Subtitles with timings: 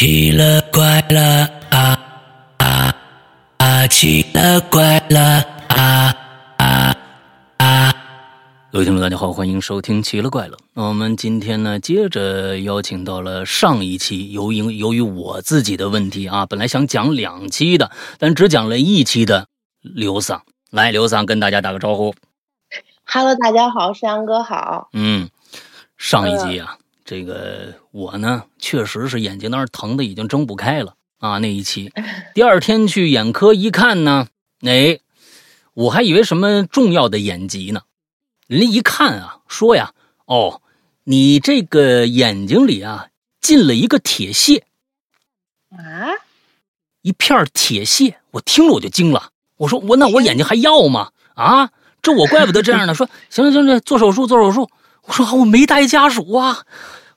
[0.00, 2.00] 奇了怪了啊
[2.56, 2.96] 啊
[3.58, 3.86] 啊！
[3.86, 6.16] 奇了怪了啊
[6.56, 6.96] 啊
[7.58, 7.92] 啊！
[8.72, 10.56] 各位听众，大家好，欢迎收听《奇了怪了》。
[10.72, 19.48] 那我们今天呢，接着邀请到了上一期，由于由于我自己的问题啊，本来想讲两期的，但只讲了一期的
[19.82, 20.40] 刘桑。
[20.70, 22.14] 来，刘桑跟大家打个招呼。
[23.04, 24.88] Hello，大家好，山羊哥好。
[24.94, 25.28] 嗯，
[25.98, 26.78] 上一集啊，
[27.10, 31.38] 这个我呢，确实是眼睛那儿疼的已经睁不开了啊。
[31.38, 31.92] 那一期，
[32.36, 34.28] 第二天去眼科一看呢，
[34.60, 35.00] 哎，
[35.74, 37.80] 我还以为什么重要的眼疾呢。
[38.46, 39.92] 人家一看啊，说呀，
[40.26, 40.62] 哦，
[41.02, 43.08] 你这个眼睛里啊
[43.40, 44.64] 进了一个铁屑，
[45.72, 46.14] 啊？
[47.02, 48.18] 一片铁屑。
[48.30, 51.10] 我听了我就惊了，我说我那我眼睛还要吗？
[51.34, 51.72] 啊，
[52.02, 52.94] 这我怪不得这样呢。
[52.94, 54.70] 说行了行了，做手术做手术。
[55.06, 56.64] 我说我没带家属啊，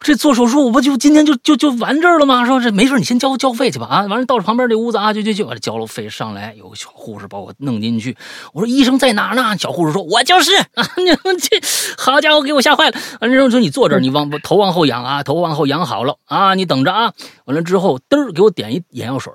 [0.03, 2.45] 这做手术我不就今天就就就完这儿了吗？
[2.45, 4.01] 说这没事，你先交交费去吧啊。
[4.01, 8.15] 完了到旁边这屋子啊，就就就完了交了费上来，有个小护士把我弄进去。
[8.53, 9.57] 我说医生在哪呢？
[9.57, 11.61] 小护士说我就是啊，你们这
[11.97, 12.99] 好家伙给我吓坏了。
[13.21, 17.13] 完了之后说你坐这儿，你往头往后仰啊，头往后仰好了啊，你等着啊。
[17.45, 19.31] 完了之后嘚儿给我点一眼药水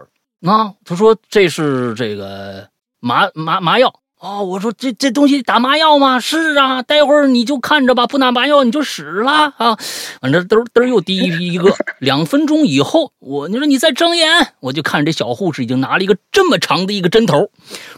[0.46, 2.68] 啊，他说这是这个
[3.00, 3.94] 麻麻麻药。
[4.20, 6.18] 哦，我说这这东西打麻药吗？
[6.18, 9.78] 是啊，待会儿你就看着吧，不打麻药你就死了啊！
[10.20, 17.50] 反正嘚嘚又滴一个，两分钟以后，我你说你再睁眼，我就看这小护士已经拿了一个这么长的一个针头，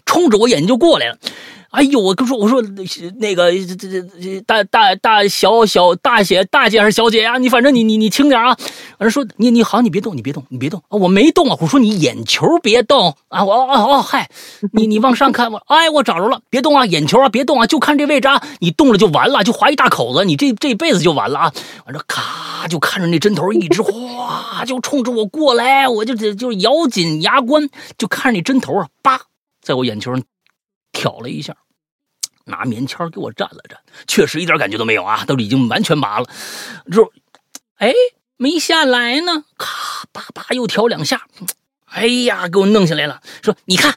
[0.04, 1.16] 冲着我眼睛就过来了。
[1.70, 2.60] 哎呦，我跟说，我说
[3.20, 8.56] 那个这这这大大大小小大姐大姐还是小姐呀、你反正你你你轻点啊！
[8.98, 10.98] 完了说你你好，你别动，你别动，你别动啊！
[10.98, 11.56] 我没动啊！
[11.60, 13.44] 我说你眼球别动啊！
[13.44, 14.28] 我哦哦嗨，
[14.72, 16.84] 你你往上看我，哎我找着了，别动啊！
[16.86, 17.66] 眼球啊别动啊！
[17.68, 18.42] 就看这位置啊！
[18.58, 21.52] 你动了就完了，就划一大口子，你这这辈子就完了啊！
[21.86, 29.20] 完了咔就看着那针头一直哗就冲着我过来，我就就就咬紧牙关，就看着那针头啊，叭
[29.62, 30.20] 在我眼球上
[30.92, 31.56] 挑了一下。
[32.46, 33.76] 拿棉签给我蘸了蘸，
[34.08, 36.26] 确实一点感觉都没有啊，都已经完全麻了。
[36.90, 37.12] 之后，
[37.76, 37.92] 哎，
[38.36, 41.28] 没下来呢，咔叭叭又挑两下，
[41.84, 43.22] 哎呀，给我弄下来了。
[43.42, 43.94] 说你看，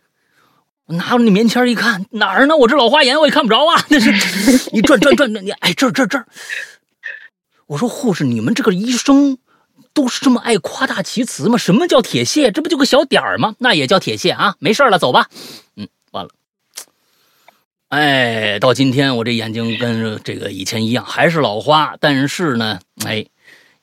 [0.85, 2.55] 我拿着那棉签一看，哪儿呢？
[2.57, 3.83] 我这老花眼我也看不着啊。
[3.89, 4.11] 那是
[4.71, 6.27] 你转转转转，你哎这儿这儿这儿。
[7.67, 9.39] 我说护士，你们这个医生
[9.93, 11.57] 都是这么爱夸大其词吗？
[11.57, 12.51] 什么叫铁屑？
[12.51, 13.55] 这不就个小点儿吗？
[13.57, 14.57] 那也叫铁屑啊？
[14.59, 15.27] 没事了，走吧。
[15.75, 16.29] 嗯，完了。
[17.93, 23.23] 哎，到今天我这眼睛跟这个以前一样，还是老花，但是呢，哎，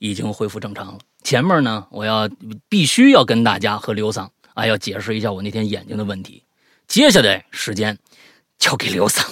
[0.01, 0.99] 已经恢复正常了。
[1.23, 2.29] 前面呢，我要
[2.69, 6.43] 必须要跟大家和刘桑啊，要解释一下我那天眼睛的问题。
[6.89, 7.97] 接下来时间
[8.59, 9.25] 交给刘桑，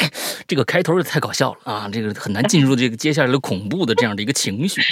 [0.46, 4.82] 这个开头也太搞笑了啊，这个很难进入这个接下来的恐怖的这样的一个情绪。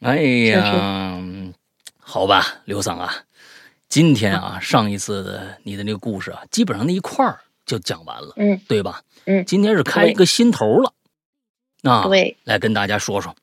[0.00, 0.20] 哎
[0.50, 1.22] 呀，
[2.00, 3.14] 好吧，刘桑啊，
[3.88, 7.38] 今天啊，上一次的你的那个故事啊，基本上那一块儿。
[7.64, 9.02] 就讲完了，嗯，对吧？
[9.24, 10.92] 嗯，今天是开一个新头了，
[11.82, 13.34] 啊，对，来跟大家说说。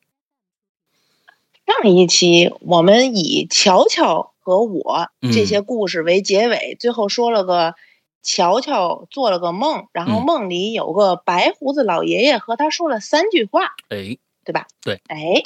[1.66, 7.74] 上一期我们以乔乔和我嗯这些故事为结尾，最后说了个
[8.22, 14.66] 乔乔做了个梦，然后嗯梦里有个白胡子老爷爷和他说了三句话，哎，对吧？
[14.82, 15.42] 对，哎，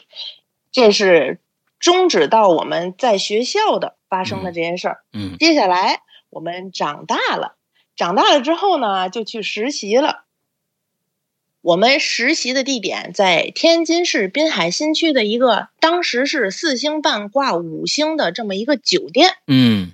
[0.73, 1.39] 这是
[1.79, 5.05] 终止到我们在学校的发生的这件事儿。
[5.12, 7.56] 嗯接下来我们长大了。
[7.97, 10.25] 长大了之后呢，就去实习了。
[11.60, 19.37] 我们实习的地点在天津市滨海新区的一个当时是四星半挂五星的这么一个酒店。
[19.47, 19.93] 嗯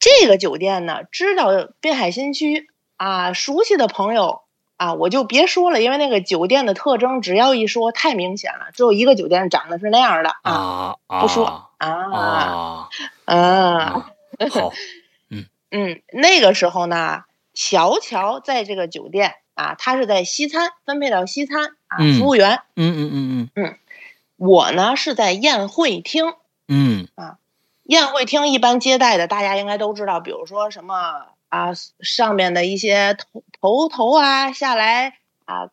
[0.00, 4.40] 这个酒店呢，知道滨海新区啊，熟悉的朋友
[4.78, 12.88] 啊，我就别说了，因为那个酒店的特征，只要一说太明显了，只有一个酒店长得是那样的啊，不说啊啊
[13.26, 14.12] 啊，啊。
[14.50, 14.72] 好，
[15.70, 22.60] 嗯，那个时候呢，乔乔在这个酒店啊，他是在西餐分配到西餐啊，嗯服务员。
[22.76, 23.76] 嗯嗯嗯嗯嗯
[24.36, 26.32] 我呢是在宴会厅，
[26.68, 27.36] 嗯啊
[27.84, 35.70] 宴会厅一般接待的大家应该都知道，比如说什么啊，上面的一些头头头啊下来啊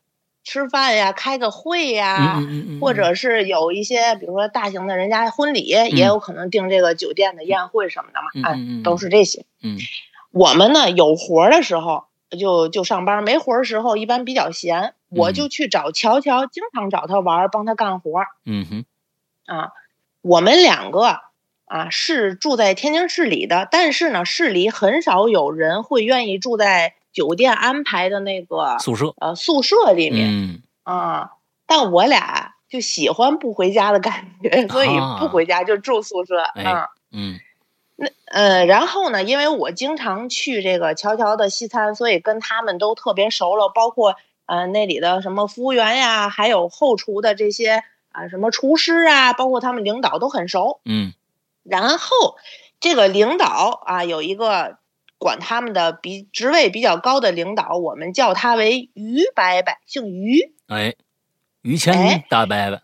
[0.47, 2.37] 吃饭呀，开个会呀。
[2.39, 9.43] 嗯嗯嗯，或者是有一些，比如说大型的人家婚礼，也有可能订这个酒店的宴会什么的嘛，啊嗯嗯都是这些。
[9.61, 9.77] 嗯
[10.31, 12.05] 我们呢有活儿的时候
[12.39, 18.85] 就就上班，没活儿的时候一般比较闲，我就去找乔乔，经常找他玩儿，帮他干活儿嗯哼
[19.53, 19.71] 啊。
[20.21, 21.19] 我们两个
[21.65, 31.31] 啊是住在天津市里的，但是呢市里很少有人会愿意住在酒店安排的那个宿舍，呃宿舍里面、嗯啊。
[31.65, 36.89] 但我俩就喜欢不回家的感觉，所以不回家就住宿舍哎啊。
[37.11, 37.39] 嗯
[37.95, 44.15] 那呃，然后呢，因为我经常去这个乔乔的西餐，所以跟他们都特别熟了，包括
[44.45, 50.79] 呃那里的什么服务员呀，还有后厨的这些啊、什么厨师啊，包括他们领导都很熟。
[50.85, 51.13] 嗯
[51.63, 52.37] 然后
[52.79, 54.77] 这个领导啊，有一个
[55.17, 60.53] 管他们的比职位比较高的领导，我们叫他为于伯伯，姓于。
[60.67, 60.95] 哎，
[61.61, 62.81] 于谦哎大伯伯，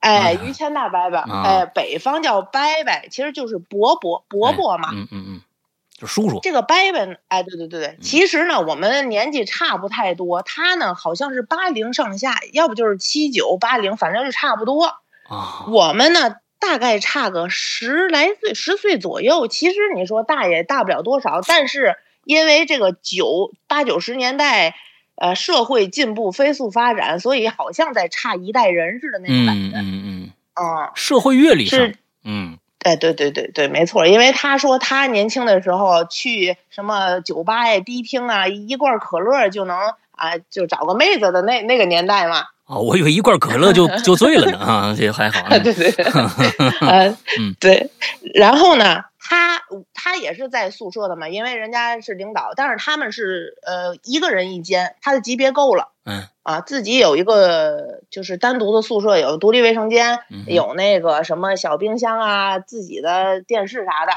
[0.00, 4.90] 哎于谦大伯伯，啊哎，北方叫伯伯，其实就是伯伯，伯伯嘛。
[4.92, 5.40] 嗯嗯嗯，
[5.92, 14.86] 就叔叔，这个伯伯呢，哎，对对对对，其实呢，我们年纪差不太多，他呢好像是八零上下，要不就是七九八零，反正就差不多。
[15.28, 19.48] 啊，我们呢大概差个十来岁，十岁左右。
[19.48, 24.76] 其实你说大也大不了多少，但是因为这个九八九十年代，
[25.16, 29.78] 呃，社会进步飞速发展，所以好像在差一代人似的那种感嗯觉。
[29.78, 39.76] 嗯嗯，嗯，社会阅历上是，嗯哎，对对对对，没错，因为他说他年轻的时候去什么酒吧呀、迪厅啊，一罐可乐就能
[40.12, 42.46] 啊，就找个妹子的那那个年代嘛。
[42.70, 46.04] 啊，我以为一罐可乐就 就醉了呢啊，这还好， 对对对，
[46.80, 47.08] 呃
[47.40, 47.90] 嗯，对。
[48.32, 49.60] 然后呢，他
[49.92, 55.88] 他也是在宿舍的嘛，因为人家是领导，但是他们是呃一个人一间，他的级别够了。
[56.04, 64.12] 嗯啊，自己有一个就是单独的宿舍，有独立卫生间，嗯有那个什么小冰箱啊，自己的电视啥的。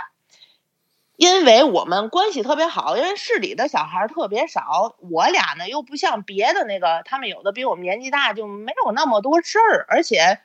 [1.16, 10.40] 因为我们关系特别好，因为市里的小孩儿特别少，我俩呢又不像别的那个，他们有的比我们年纪大，就没有那么多事儿，而且，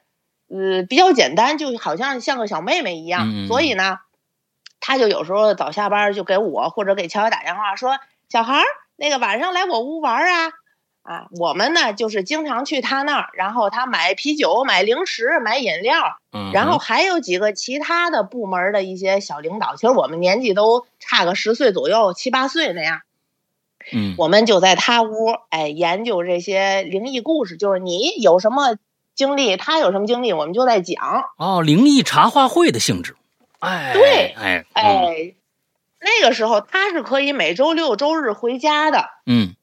[0.49, 3.29] 呃，比较简单，就好像像个小妹妹一样。
[3.29, 3.99] 嗯嗯嗯所以呢，
[4.81, 7.99] 他就有时候早下班就给我或者给乔乔打电话说
[8.29, 8.65] ：“小孩儿，
[8.97, 10.53] 那个晚上来我屋玩儿啊。”
[11.09, 23.01] 啊，我们呢就是经常去他那儿，然后他买啤酒、买零食、买饮料，嗯，然后还有几个其他的部门的一些小领导，其实我们年纪都差个十岁左右，七八岁那样。
[23.91, 28.77] 嗯我们就在他屋，哎，研究这些灵异故事，就是你有什么
[29.15, 31.25] 经历，他有什么经历，我们就在讲。
[31.39, 33.17] 哦，灵异茶话会的性质，
[33.61, 35.35] 哎，对哎，嗯哎，
[36.01, 39.55] 那个时候他是可以每周六周日回家的，嗯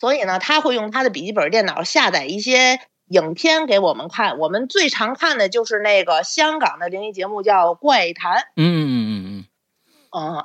[0.00, 4.38] 所以呢，他会用他的笔记本电脑下载一些影片给我们看。
[4.38, 8.38] 我们最常看的就是那个香港的灵异节目，叫《怪谈》。
[8.56, 9.44] 嗯嗯嗯嗯
[10.12, 10.44] 嗯，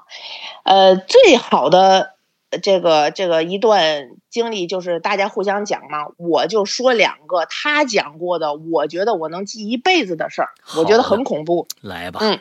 [0.64, 2.16] 呃，最好的
[2.52, 11.68] 呃这个这个一段经历就是大家互相讲嘛，我就说两个他讲过的，我觉得我能记一辈子的事儿，我觉得很恐怖。
[11.82, 12.40] 嗯，来吧，嗯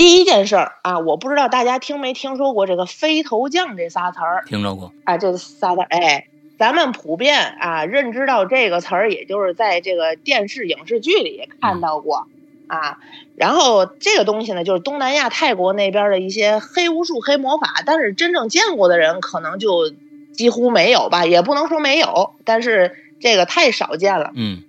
[0.00, 6.26] 第一件事儿啊，我不知道大家听没听说过这个飞头降这仨词儿听着过，啊，这仨字儿，哎，
[6.58, 12.28] 咱们普遍啊认知到这个词儿，也就是在这个电视影视剧里看到过。
[12.66, 12.98] 啊，
[13.36, 19.92] 然后这个东西呢，就是东南亚泰国那边的一些黑巫术、黑魔法，但是真正见过的人可能就
[20.32, 24.30] 几乎没有吧，也不能说没有，但是这个太少见了。
[24.34, 24.62] 嗯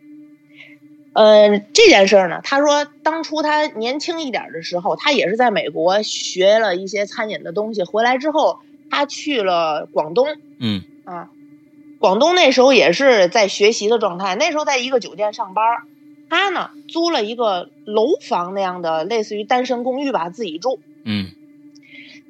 [1.14, 8.60] 嗯，这件事儿呢，他说当初他年轻一点儿的时候，他也是在美国学了一些餐饮的东西，回来之后
[8.90, 10.28] 他去了广东
[10.60, 10.84] 嗯。
[11.04, 11.30] 啊，
[12.00, 15.84] 广东那时候也是在学习的状态，那时候在一个酒店上班儿，
[16.30, 20.80] 他呢租了一个楼房那样的类似于单身公寓吧，自己住。
[21.04, 21.28] 嗯。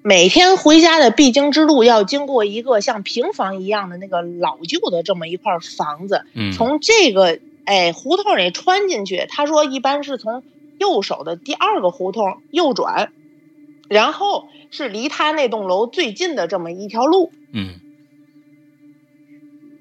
[0.03, 10.43] 每天回家的必经之路要经过一个像平房一样的那个老旧的这么一块房子，嗯，从这个哎胡同里穿进去，他说一般是从
[10.77, 13.11] 右手的第二个胡同右转，
[13.89, 17.31] 然后是离他那栋楼最近的这么一条路。
[17.53, 17.79] 嗯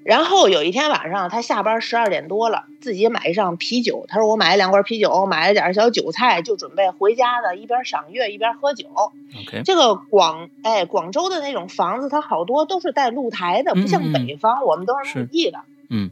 [0.03, 4.05] 然后有一天晚上，他下班十二点多了，自己买上啤酒。
[4.07, 8.87] 他说：“我买了两罐啤酒，买了点小韭菜，就准备回家的，一边赏月一边喝酒。
[8.95, 15.59] ，OK，这个广哎广州的那种房子，它好多都是带露台的，不像北方，我们都是是木地的。
[15.91, 16.09] 嗯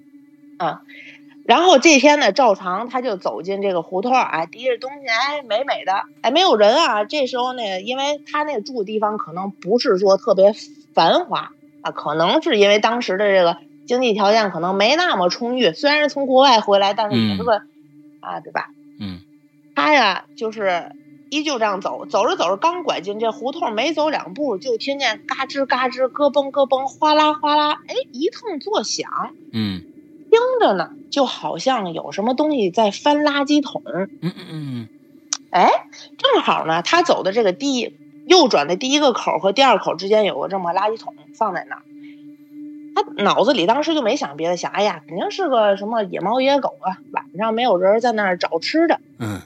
[0.60, 0.84] 啊，
[1.50, 7.06] 然后这天呢，照常他就走进这个胡同儿啊，提着东西，哎，美美的，哎，没有人啊。
[7.06, 10.54] 这时候呢，因为他那住的地方可能不是说特别
[10.94, 11.50] 繁华
[11.82, 17.64] 啊，可能是因为当时的这个经济条件可能没那么充裕，虽然是从国外回来，但是也是个、
[18.20, 18.68] 啊，对吧？
[19.00, 19.22] 嗯
[19.74, 20.92] 他呀，就是
[21.32, 29.10] 依旧这样走，走着走着，刚拐进这胡同，没走两步，就听见嘎吱嘎吱、咯嘣咯嘣、哗啦哗啦，哎，一通作响。
[29.52, 29.82] 嗯
[30.30, 33.82] 听着呢，就好像有什么东西在翻垃圾桶。
[33.86, 34.90] 嗯嗯嗯
[35.52, 35.70] 哎，
[36.18, 37.96] 正好呢，他走的这个第
[38.28, 41.82] 右转的第一个口和第二口之间有个这么垃圾桶放在那儿。
[42.96, 49.00] 他脑子里当时就没想别的，想哎呀，肯定是个什么野猫野狗啊，晚上没有人在那儿找吃的。
[49.18, 49.42] 嗯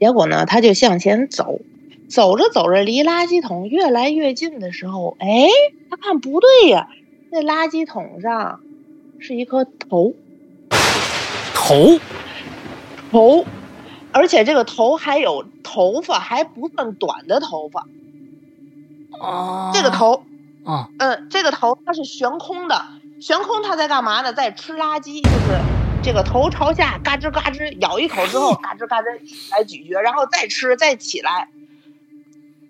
[0.00, 1.60] 结果呢，他就向前走，
[2.08, 5.48] 走着走着，离垃圾桶越来越近的时候，哎，
[5.90, 6.88] 他看不对呀，
[7.30, 8.60] 那垃圾桶上
[9.22, 10.12] 是一颗头
[11.54, 12.00] 头
[13.10, 13.46] 头，
[14.10, 17.86] 而且这个头还有头发，还不算短的头发。
[19.20, 20.24] 啊，这个头，
[20.64, 22.84] 啊嗯，这个头它是悬空的，
[23.20, 24.32] 悬空它在干嘛呢？
[24.32, 25.60] 在吃垃圾，就是
[26.02, 29.06] 这个头朝下，嘎吱嘎吱咬一口之后， 嘎吱嘎吱
[29.52, 31.48] 来咀嚼，然后再吃，再起来。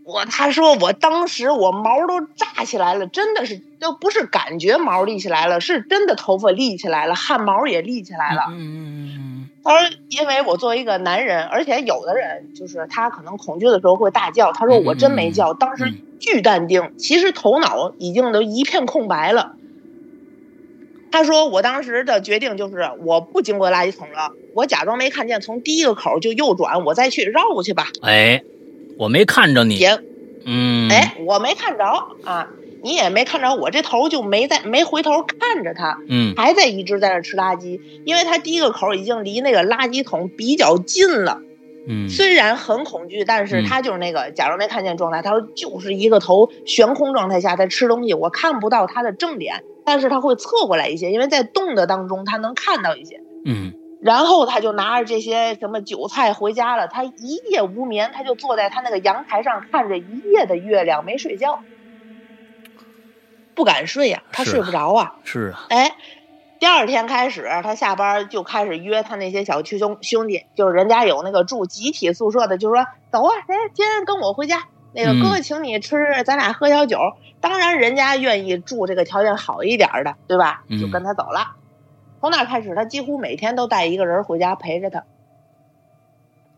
[0.04, 8.42] 我他说我当时我毛都炸起来了，真的是都不是感觉毛立起来了，是真的头发立起来了，汗毛也立起来了。
[8.50, 14.52] 嗯嗯嗯他说，因为我作为一个男人，而且有的人就是他可能恐惧的时候会大叫。
[14.52, 19.54] 他说我真没叫，当时巨淡定，其实头脑已经都一片空白了。
[21.12, 27.86] 他说我当时的决定就是我不经过垃圾桶了，我假装没看见，从第一个口就右转，我再去绕过去吧。
[28.02, 28.42] 嗯，哎，
[28.98, 29.98] 我没看着你，也
[30.44, 31.84] 嗯，哎，我没看着
[32.24, 32.48] 啊，
[32.82, 35.98] 你也没看着，我这头就没在没回头看着他。
[36.08, 41.40] 嗯还在一直在那吃垃圾，因为他第一个口已经离那个垃圾桶比较近了。
[41.86, 45.22] 嗯虽然很恐惧，但是嗯他就是那个假装没看见状态。
[45.22, 53.20] 他说就是一个头悬空状态下在吃东西，我看不到他的正脸，但是他会侧过来一些，因为在动的当中他能看到一些。
[53.44, 61.60] 嗯然后他就拿着这些什么韭菜回家了，他一夜无眠，他就坐在他那个阳台上看着一夜的月亮，没睡觉，
[63.54, 65.14] 不敢睡呀、他睡不着啊。
[65.22, 65.92] 是啊，哎，
[66.58, 76.98] 第二天开始，他下班就开始约他那些小区兄兄弟，就是人家有那个住集体宿舍的，就说走啊，谁今天跟我回家，那个嗯哥哥请你吃，咱俩喝小酒。
[77.40, 80.64] 当然，人家愿意住这个条件好一点的，对吧？
[80.68, 81.54] 嗯就跟他走了。
[82.22, 85.02] 从那开始，他几乎每天都带一个人回家陪着他。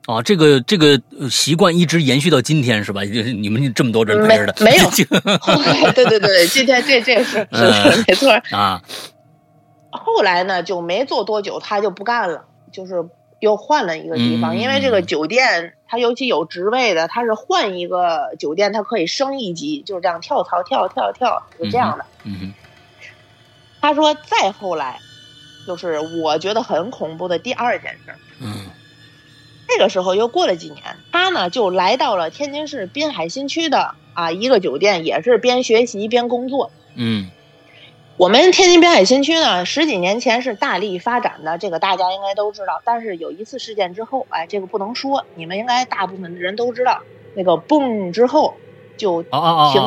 [0.07, 3.03] 哦，这个这个呃习惯一直延续到今天是吧？
[3.07, 5.03] 就是你们这么多人陪着的，没没有就
[5.97, 8.31] 对对对，今天这这是是没错。
[8.51, 8.83] 啊，
[9.91, 13.03] 后来呢，就没做多久，他就不干了，就是
[13.41, 22.05] 又换了一个地方，嗯因为这个酒店，他尤其有职位的，他是换一个酒店，他可以升一级，就是这样跳槽跳跳跳，就这样的。
[22.25, 22.55] 嗯哼
[23.81, 24.99] 他说再后来，
[25.67, 28.19] 就是我觉得很恐怖的第二件事儿。
[28.41, 28.67] 嗯
[29.67, 36.71] 这个时候又过了几年，他呢就来到了天津市滨海新区的啊一个酒店，也是边学习边工作。
[36.95, 37.31] 嗯
[38.17, 42.81] 我们天津滨海新区呢，十几年前是大力发展的，这个大家应该都知道。
[42.85, 47.01] 但是有一次事件之后，哎，这个不能说，你们应该大部分的人都知道，
[47.35, 48.55] 那个嘣之后
[48.97, 49.33] 就停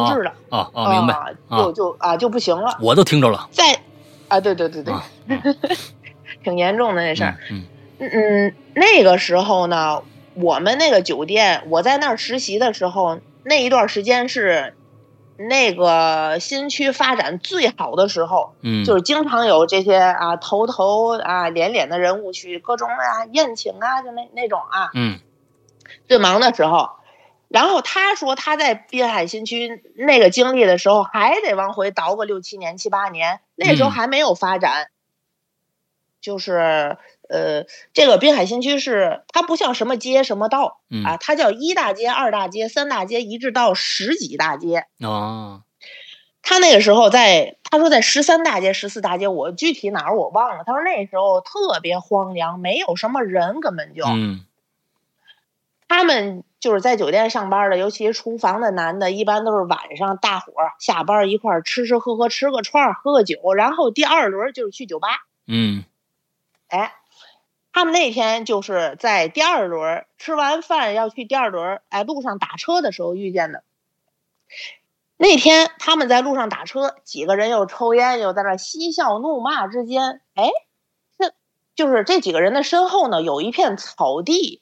[0.10, 1.14] 滞了，啊啊，明白，
[1.48, 2.78] 啊，就就啊就不行了。
[2.82, 3.80] 我都听着了，再
[4.28, 5.04] 啊，对对对对，啊
[6.44, 7.38] 挺严重的那事儿。
[7.52, 7.66] 嗯
[8.00, 8.10] 嗯。
[8.12, 10.04] 嗯，那个时候呢，
[10.36, 14.76] 我们那个酒店，我在那儿实习的时候，那一段时间是
[15.38, 25.20] 那个新区发展最好的时候，嗯，就是经常有这些啊头头啊脸脸的人物去各种啊宴请啊，就那那种啊，嗯。
[26.08, 26.90] 最忙的时候。
[27.50, 34.90] 然后他说他在滨海新区那个经历的时候，还得往回倒个六七年、七八年，那时候嗯还没有发展。
[36.20, 36.98] 就是
[37.30, 44.88] 呃，这个滨海新区是它不像什么街什么道嗯啊，它叫一大街、二大街、三大街，一直到十几大街。
[45.00, 45.64] 哦
[46.42, 50.64] 他那个时候在，他说在十三大街、十四大街，我具体哪儿我忘了。
[50.66, 54.06] 他说那时候特别荒凉，没有什么人，根本就。
[54.06, 54.46] 嗯
[55.90, 65.08] 他们就是在酒店上班的，尤其是厨房的男的，一般都是晚上大伙儿下班一块儿吃吃喝喝，吃个串儿，喝个酒，然后第二轮就是去酒吧。
[65.46, 65.86] 嗯
[66.68, 66.96] 哎，
[67.72, 73.64] 他们那天就是在第二轮吃完饭要去第二轮，哎，路上打车的时候遇见的。
[75.16, 80.50] 那天他们在路上打车，几个人又抽烟，又在那嬉笑怒骂之间，哎，
[81.18, 81.34] 这
[81.76, 84.62] 就是这几个人的身后呢有一片草地，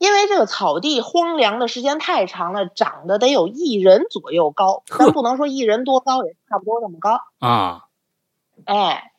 [0.00, 7.20] 因为这个草地荒凉的时间太长了，长得得有一人左右高，咱不能说一人多高，也差不多这么高。
[7.38, 7.84] 啊
[8.64, 9.12] 哎，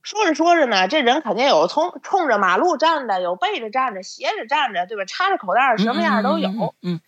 [0.00, 5.04] 说着说着呢，这人肯定有冲冲着马路站的，有背着站着，斜着站着，对吧？
[5.04, 6.48] 插着口袋，什么样都有。
[6.48, 7.00] 嗯嗯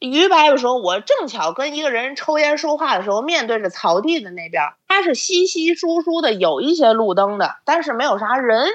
[0.00, 8.66] 于白白说：“我正巧跟一个人抽烟说话的时候，面对着草地的那边，他是稀稀疏疏的，有一些路灯的，但是没有啥人。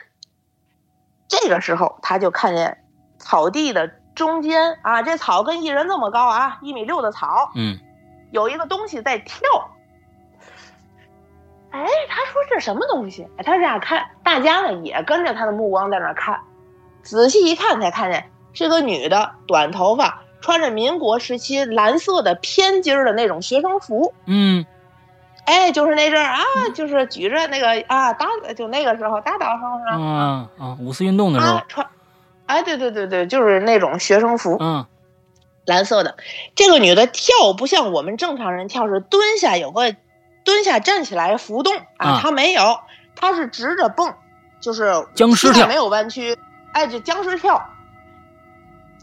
[1.28, 2.86] 这个时候，他就看见
[3.18, 7.80] 草地的中间啊，这草跟一人这么高啊，一米六的草，嗯
[8.32, 9.40] 有一个东西在跳。
[11.70, 13.28] 哎，他说这什么东西？
[13.38, 16.40] 哎，他这样看，大家呢也跟着他的目光在那看，
[17.04, 24.14] 仔细一看才看见是个女的，短头发，穿着民国时期蓝色的偏襟儿的那种学生服。
[24.26, 24.66] 嗯
[25.46, 26.44] 哎，就是那阵儿啊，
[26.74, 31.88] 就是举着那个啊大，就那个时候大岛上上啊啊，五四运动的时候啊，穿，
[32.48, 34.86] 哎，对对对对，就是那种学生服，嗯
[35.66, 36.16] 蓝色的。
[36.56, 39.96] 这个女的跳不像我们正常人跳，是蹲下有个
[40.46, 42.80] 蹲下站起来浮动啊啊，她没有，
[43.16, 44.14] 她是直着蹦，
[44.62, 46.38] 就是僵尸跳没有弯曲，
[46.72, 47.62] 哎，就僵尸跳。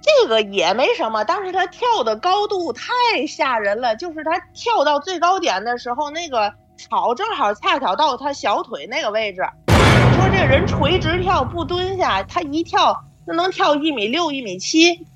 [0.00, 9.42] 这个也没什么，但是她跳的高度太吓人了，就是她跳到最高点的时候，那个草正好恰巧到她小腿那个位置。
[9.66, 15.07] 你说这人垂直跳不蹲下，她一跳就能跳一米六、一米七，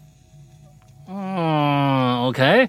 [1.09, 2.69] 嗯，OK，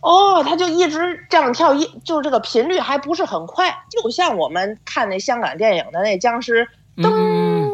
[0.00, 7.70] 哦，他就一直这样跳，一就是这个频率还不是很快，就像我们看那香港电影的那僵尸，噔嗯，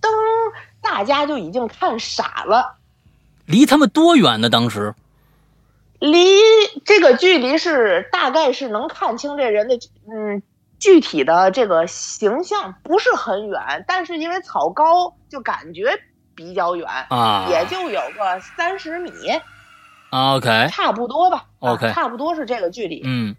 [0.00, 0.08] 噔，
[0.80, 2.76] 大家就已经看傻了。
[3.46, 4.50] 离他们多远呢？
[4.50, 4.94] 当时
[5.98, 6.18] 离
[6.84, 9.78] 这个距离是大概是能看清这人的
[10.12, 10.42] 嗯
[10.78, 15.98] 具体的这个形象，不是很远，但是因为草高，就感觉
[16.34, 19.10] 比较远，啊，也就有个三十米，
[20.10, 21.46] 啊 OK，差不多吧。
[21.60, 23.02] 啊 OK 差不多是这个距离。
[23.04, 23.34] 嗯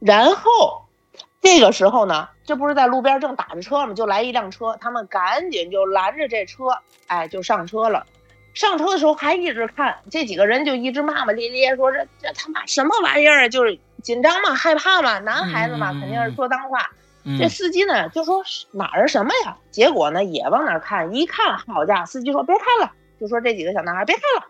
[0.00, 0.88] 然后
[1.40, 3.94] 这个时候呢，这不是在路边正打着车吗？
[3.94, 6.64] 就来一辆车，他们赶紧就拦着这车，
[7.06, 8.06] 哎，就上车了。
[8.54, 13.48] 上车的时候还一直看这几个人，就一直骂骂咧咧，说这这他妈什么玩意儿啊？
[13.48, 16.90] 就是紧张嘛，害怕嘛，男孩子嘛，嗯肯定是说脏话。
[17.24, 19.56] 嗯这司机呢就说是哪儿什么呀？
[19.70, 24.48] 结果呢也往哪儿看，一看，好家伙，司机说别看了，就说这几个小男孩别看了，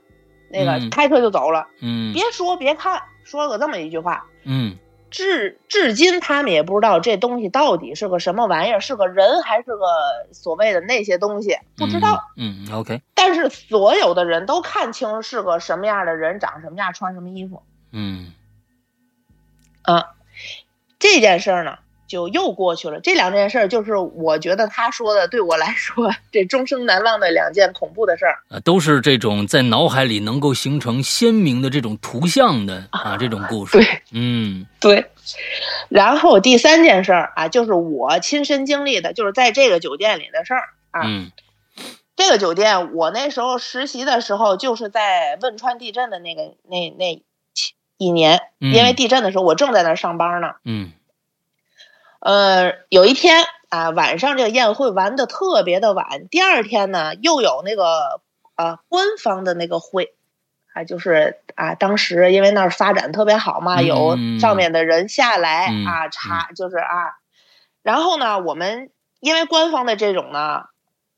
[0.50, 4.24] 那个嗯开车就走了，嗯别说别看，说了个这么一句话。
[4.44, 4.78] 嗯
[5.10, 9.84] 至至今他们也不知道这东西到底是个什么玩意儿，是个人还是个
[10.32, 12.18] 所谓的那些东西，不知道。
[12.38, 18.32] 嗯嗯 OK，但是所有的人都看清是个什么样的人，长什么样，穿什么衣服嗯
[19.82, 20.14] 啊。
[20.98, 23.00] 这件事儿呢，就又过去了。
[23.00, 28.38] 这两件事儿就是我觉得他说的，对我来说这终生难忘的两件恐怖的事儿。
[28.48, 33.78] 啊，都是这种在脑海里能够形成鲜明的这种图像的啊，这种故事。
[33.78, 35.10] 对，嗯对。
[35.88, 41.02] 然后第三件事儿啊，就是我亲身经历的，就是在这个酒店里的事儿啊。
[41.04, 41.32] 嗯
[42.14, 47.22] 这个酒店，我那时候实习的时候，就是在汶川地震的那个那那
[47.98, 50.54] 一年，嗯因为地震的时候我正在那儿上班呢。
[50.64, 50.92] 嗯。
[52.20, 58.20] 呃，有一天啊，晚上这个宴会玩的特别的晚，第二天呢又有那个
[58.54, 60.14] 呃官方的那个会，
[60.72, 63.86] 啊，就是啊，当时因为那儿发展特别好嘛，嗯。
[63.86, 67.18] 有上面的人下来嗯啊查，就是啊，
[67.82, 70.66] 然后呢，我们因为官方的这种呢，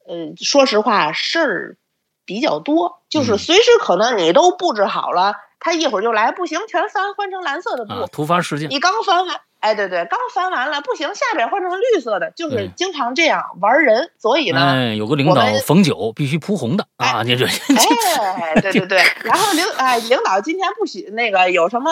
[0.07, 1.77] 呃，说实话事儿
[2.25, 3.39] 比较多，就是嗯。
[3.39, 8.69] 随时可能你都布置好了，他一会儿就来，不行，全翻换成蓝色的布，啊，突发事件。
[8.69, 21.91] 你刚翻完，哎，对对，刚翻完了，不行，下边换成绿色的，就是经常这样玩人，所以呢，哎，有个领导逢酒必须铺红的啊，你这哎，对对对， 然后领哎领导今天不许那个有什么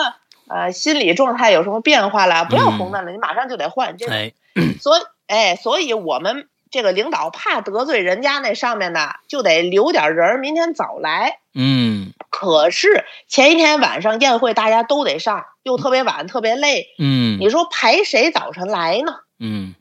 [0.49, 4.35] 呃心理状态有什么变化了，不要嗯红的了，你马上就得换这个，哎，
[4.83, 11.39] 所以哎，所以我们这个领导怕得罪人家那上面的，就得留点人儿，明天早来。
[11.55, 11.92] 嗯
[12.33, 19.21] 可是前一天晚上宴会大家都得上，又特别晚，特别累，嗯你说排谁早晨来呢？
[19.39, 19.75] 嗯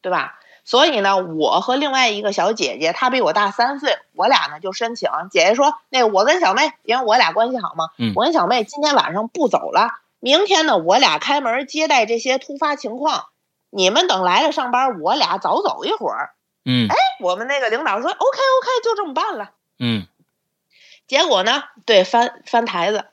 [0.00, 0.38] 对吧？
[0.64, 9.88] 所以呢，我和另外一个小姐姐，她比我大三岁，我俩呢就申请，姐姐说，那个我跟小妹，因为我俩关系好嘛，嗯我跟小妹今天晚上不走了，
[10.20, 13.24] 明天呢我俩开门接待这些突发情况，
[13.70, 16.30] 你们等来了上班，我俩早走一会儿。
[16.64, 16.88] 嗯
[17.20, 19.50] 我们那个领导说，OK OK，就这么办了。
[19.78, 20.06] 嗯
[21.06, 23.04] 结果呢，对翻翻台子，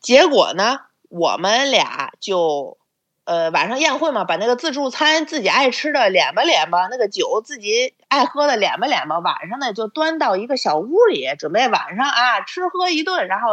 [0.00, 2.78] 结果呢，我们俩就，
[3.24, 13.48] 呃，晚上宴会嘛，把那个自助餐自己爱吃的敛吧敛吧，那个酒自己爱喝的敛吧敛吧，晚上呢就端到一个小屋里，准备晚上啊吃喝一顿，然后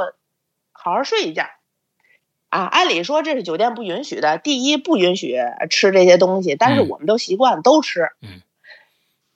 [0.72, 1.46] 好好睡一觉。
[2.50, 5.38] 啊，按理说这是酒店不允许的，第一不允许
[5.70, 8.12] 吃这些东西，但是我们都习惯都吃。
[8.22, 8.42] 嗯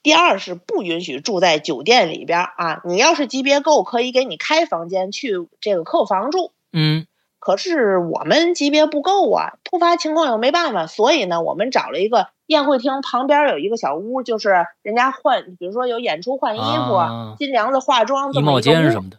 [0.02, 6.52] 第二是不允许住在酒店里边儿啊，你要是级别够，可以给你开房间去这个客房住。
[6.72, 7.06] 嗯
[7.38, 19.16] 可是我们级别不够啊，突发情况又没办法，所以呢，我们找了一个宴会厅旁边有一个小屋，就是人家换，比如说有演出换衣服，啊新娘子化妆这衣帽间什么的。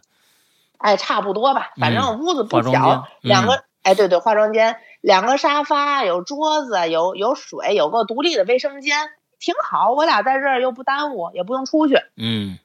[0.78, 8.96] 哎，差不多吧，反正屋子不小，嗯两个，哎，对对，化妆间，两个沙发，有桌子，有有水，有个独立的卫生间，
[9.42, 9.90] 挺好。
[9.90, 11.96] 我俩在这儿又不耽误，也不用出去。
[12.16, 12.58] 嗯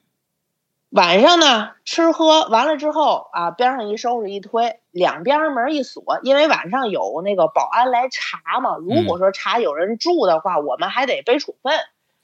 [0.90, 8.76] 晚上呢，吃喝完了之后啊，边上一收拾一推，两边门一锁，因为晚上有那个保安来查嘛。
[8.78, 11.74] 如果说查有人住的话，我们还得背处分。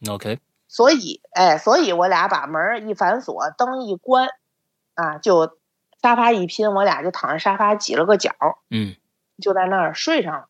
[0.08, 4.30] ，OK，所以，哎，所以我俩把门一反锁，灯一关，
[4.94, 5.58] 啊，就
[6.00, 8.32] 沙发一拼，我俩就躺在沙发挤了个角，
[8.70, 8.96] 嗯
[9.42, 10.46] 就在那儿睡上了。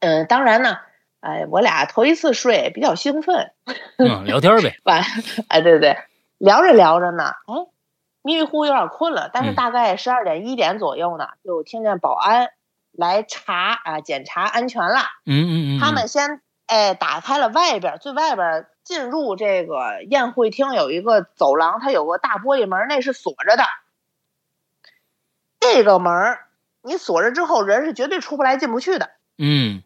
[0.00, 0.78] 嗯，当然呢，
[1.20, 3.52] 哎，我俩头一次睡比较兴奋，
[3.96, 4.78] 嗯，聊天呗。
[4.84, 5.02] 完，
[5.48, 5.98] 哎，对对对，
[6.38, 7.54] 聊着聊着呢，哎，
[8.22, 12.50] 迷迷糊糊有点困了，但是嗯大概十二点一点左右呢，就听见保安
[12.92, 15.00] 来查啊，检查安全了。
[15.26, 23.64] 嗯嗯嗯，他们先哎打开了外边最外边进入这个宴会厅有一个走廊，它有个大玻璃门，那是锁着的。
[25.60, 26.46] 这个门儿
[26.82, 29.82] 你锁着之后，人是绝对出不来进不去的嗯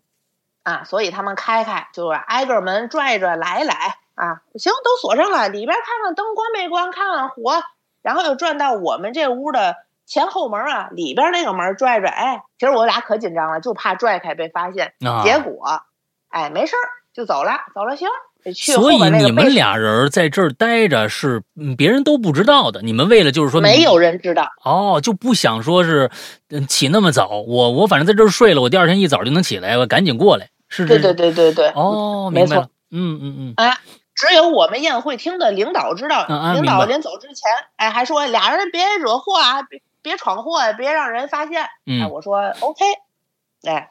[0.63, 7.63] 啊，所以他们开开，就是挨个门拽拽来来啊，行，都锁上了，里边看看灯关没关，看看火，
[8.03, 14.95] 然后又转到我们这屋的前后门啊，里边那个门拽拽，哎，其实我俩可紧张了，就怕拽开被发现。
[15.07, 15.83] 啊，结果，
[16.29, 18.09] 哎，没事儿就走了，走了行，
[18.55, 26.11] 所以你们俩人在这儿待着是嗯别人都不知道的，你们为了就是说没有人知道，哦，就不想说是
[26.51, 33.79] 嗯起那么早，我我反正在这儿睡了，我第二天一早就能起来，我赶紧过来，是这对对对对对，哦，没错明白了，嗯嗯嗯哎，
[34.15, 41.63] 只有我们宴会厅的领导知道，领导临走之前，哎，还说俩人别惹祸啊，别别闯祸啊，别让人发现。
[41.63, 42.85] 哎，嗯我说 OK，
[43.65, 43.89] 哎，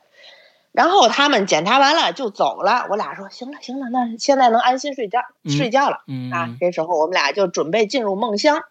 [0.72, 6.04] 然后他们检查完了就走了，我俩说行了行了，那现在能安心睡觉、嗯睡觉了。
[6.08, 8.64] 嗯啊，这时候我们俩就准备进入梦乡。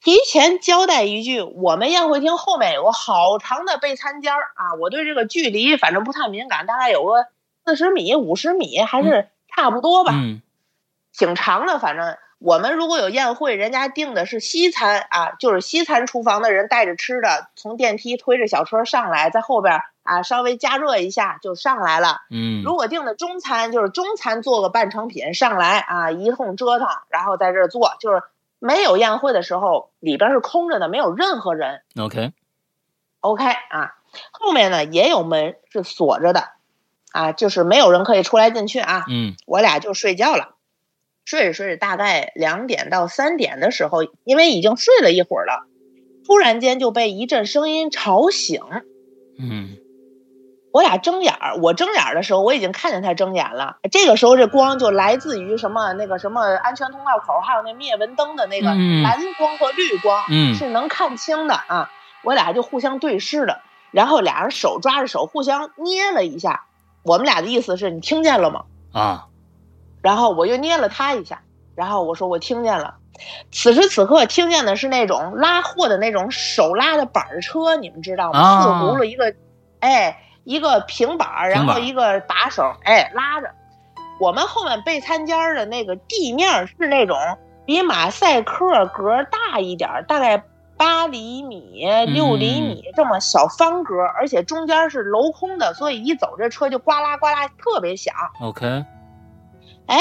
[0.00, 7.26] 提前交代一句，我们宴会厅后面有个好长的备餐间儿啊，我对这个距离反正不太敏感，大概有个
[7.64, 10.42] 四十米、五十米，还是差不多吧，嗯
[11.16, 11.78] 挺长的。
[11.78, 22.18] 反正我们如果有宴会，人家订的是西餐啊，就是西餐厨房的人带着吃的，从电梯推着小车上来，在后边啊稍微加热一下就上来了。
[22.30, 28.22] 嗯如果订的中餐，就是中餐做个半成品上来啊，一通折腾，然后在这儿做，就是
[28.58, 31.82] 没有宴会的时候，里边是空着的，没有任何人。
[33.20, 33.94] ，OK，OK 啊，
[34.32, 36.48] 后面呢也有门是锁着的，
[37.12, 39.04] 啊，就是没有人可以出来进去啊。
[39.08, 40.56] 嗯我俩就睡觉了，
[41.24, 45.66] 睡着睡着，大概两点到三点的时候，因为已经睡了一会儿了，
[46.26, 48.60] 突然间就被一阵声音吵醒。
[49.38, 49.76] 嗯
[50.72, 53.76] 我俩睁眼儿，我睁眼儿的时候，我已经看见他睁眼了。
[53.90, 61.90] 这个时候，这光就来自于什么那个什么安全通道口，还有那灭蚊灯的那个嗯蓝光和绿光，嗯是能看清的啊。
[62.24, 66.64] 我俩就互相对视了，然后俩人手抓着手，互相捏了一下。
[67.04, 68.64] 我们俩的意思是你听见了吗？
[68.94, 69.26] 啊，
[70.02, 71.40] 然后我又捏了他一下，
[71.74, 72.96] 然后我说我听见了。
[73.52, 78.40] 此时此刻听见的是那种拉货的那种手拉的板儿车，你们知道吗？
[78.40, 79.32] 啊四轱辘一个，
[79.80, 83.48] 哎，一个平板儿，然后一个把手，哎，拉着。
[84.18, 87.16] 我们后面备餐间儿的那个地面是那种
[87.64, 90.42] 比马赛克格大一点儿，大概
[90.76, 98.14] 八厘米、六厘米这么小方格，而且中间是镂空的，所以一走这车就呱啦呱啦特别响。
[98.40, 98.84] OK，
[99.86, 99.98] 哎，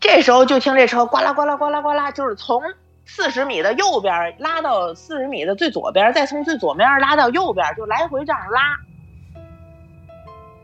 [0.00, 2.62] 这时候就听这车呱啦呱啦呱啦呱啦，就是从
[3.04, 8.76] 四十米的右边拉到四十米的最左边，再从最左边拉到右边，就来回这样拉。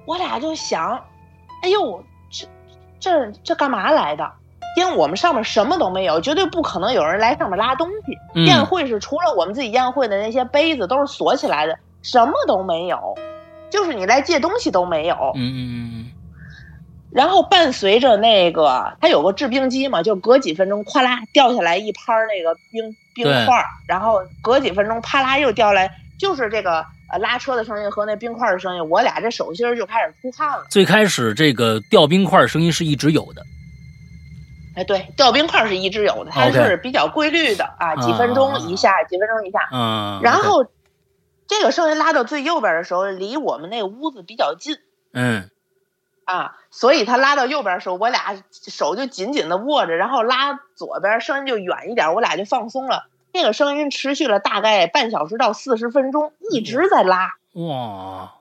[0.07, 1.05] 我俩就想，
[1.63, 2.47] 哎呦，这
[3.01, 4.33] 这这干嘛来的？
[4.77, 8.17] 因为我们上面什么都没有，绝对不可能有人来上面拉东西。
[8.35, 13.17] 嗯宴会是除了我们自己宴会的那些杯子都是锁起来的，什么都没有，
[13.71, 15.15] 就是你来借东西都没有。
[15.35, 16.06] 嗯嗯嗯
[17.11, 30.67] 然后伴随着那个，它有个制冰机嘛，就隔几分钟哗啦掉下来一拍儿那个冰冰块儿，然后隔几分钟啪啦又掉下来，就是这个呃拉车的声音和那冰块儿的声音，我俩这手心儿就开始出汗了。
[30.69, 33.43] 最开始这个掉冰块声音是一直有的，
[34.75, 39.61] 哎，对，掉冰块儿是一直有的，它是比较规律的啊，几分钟一下，几分钟一下。
[39.73, 40.67] 嗯，然后
[41.47, 44.77] 这个声音拉到最右边的时候，离我们那屋子比较近。
[45.15, 45.49] 嗯
[46.27, 53.09] 啊，所以他拉到右边的时候，我俩手就紧紧的握着，然后拉左边声音就远一点，我俩就放松了。
[53.33, 57.35] 那个声音持续了大概半小时到四十分钟，一直在拉。
[57.55, 58.33] 哇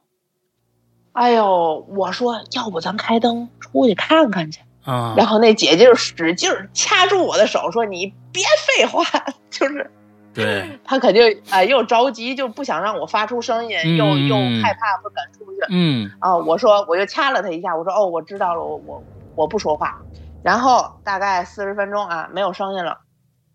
[1.13, 4.59] 哎呦，我说要不咱开灯出去看看去。
[4.83, 9.03] 啊，然后那姐姐就使劲掐住我的手，说：“你别废话，
[9.49, 9.89] 就是
[10.35, 16.35] 对， 他肯定啊、又着急，就不想让我发出声音，又嗯又害怕不敢出去嗯啊。
[16.37, 19.03] 我说我就掐了他一下，我说哦，我知道了，我我
[19.35, 20.01] 我不说话。
[20.43, 22.99] 然后大概四十分钟啊，没有声音了。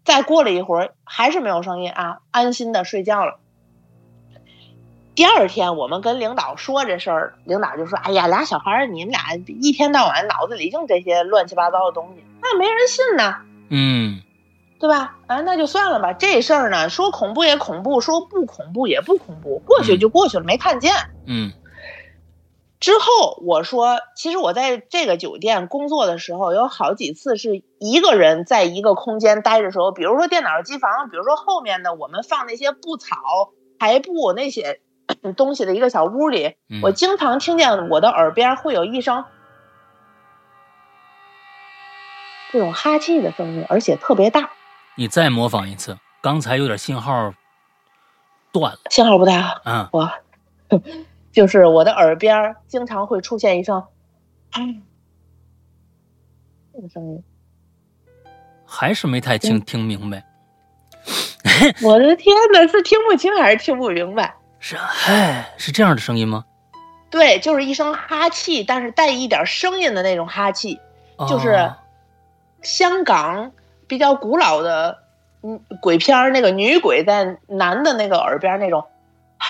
[0.05, 3.38] 再过了一会儿，还是没有声音啊，安心的睡觉了。
[5.14, 13.37] 第二天我们跟领导说这事儿，领导就说：“哎呀，俩小孩儿，你们俩一天到晚脑子里净这些乱七八糟的东西，那没人信呢。”
[13.69, 14.23] 嗯
[14.81, 15.19] 对吧？
[15.29, 16.14] 啊，那就算了吧。
[16.14, 20.93] 这事儿呢，说恐怖也恐怖，说不恐怖也不恐怖，过去就过去了，没看见。
[21.27, 21.53] 嗯
[22.81, 33.16] 之后我说，其实我在这个酒店工作的时候，有好几次是一个人在一个空间待着时候，比如说电脑机房，比如说后面的我们放那些布草、
[33.79, 34.81] 台布那些
[35.37, 39.27] 东西的一个小屋里，嗯，我经常听见我的耳边会有一声
[42.51, 44.53] 这种哈气的声音，而且特别大，
[45.01, 47.33] 你再模仿一次，刚才有点信号
[48.53, 48.79] 断了。
[48.91, 49.59] 信号不太好。
[49.65, 50.13] 嗯我
[51.33, 53.83] 就是我的耳边经常会出现一声
[54.59, 54.83] “嗯”
[56.75, 57.25] 这个声音。
[58.67, 60.23] 还是没太听嗯听明白。
[61.83, 64.35] 我的天呐，是听不清还是听不明白？
[64.61, 66.45] 是啊，哎，是这样的声音吗？
[67.11, 70.79] 对，就是一声哈气，但是带一点声音的那种哈气，
[71.27, 71.75] 就是哦
[72.61, 73.51] 香港
[73.90, 74.98] 比较古老的
[75.42, 78.85] 嗯鬼片儿，那个女鬼在男的那个耳边那种，
[79.37, 79.48] 哈，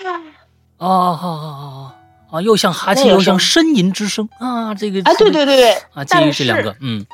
[0.79, 1.93] 哦，好好好好
[2.33, 7.05] 啊，又像哈气，又像呻吟之声啊，这个啊，对对对对，啊，介但于这两个，嗯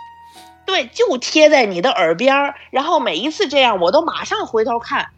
[0.65, 5.09] 对，就贴在你的耳边儿，然后每一次这样，我都马上回头看。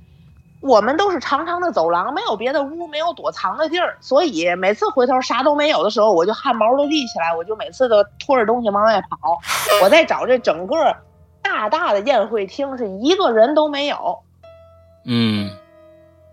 [0.60, 9.38] 我们都是长长的走廊，没有别的屋，没有躲藏的地儿，所以每次回头啥都没有的时候，我就汗毛都立起来，我就每次都拖着东西往外跑。
[9.80, 10.74] 我在找这整个
[11.50, 14.18] 大大的宴会厅，是一个人都没有
[15.06, 15.50] 嗯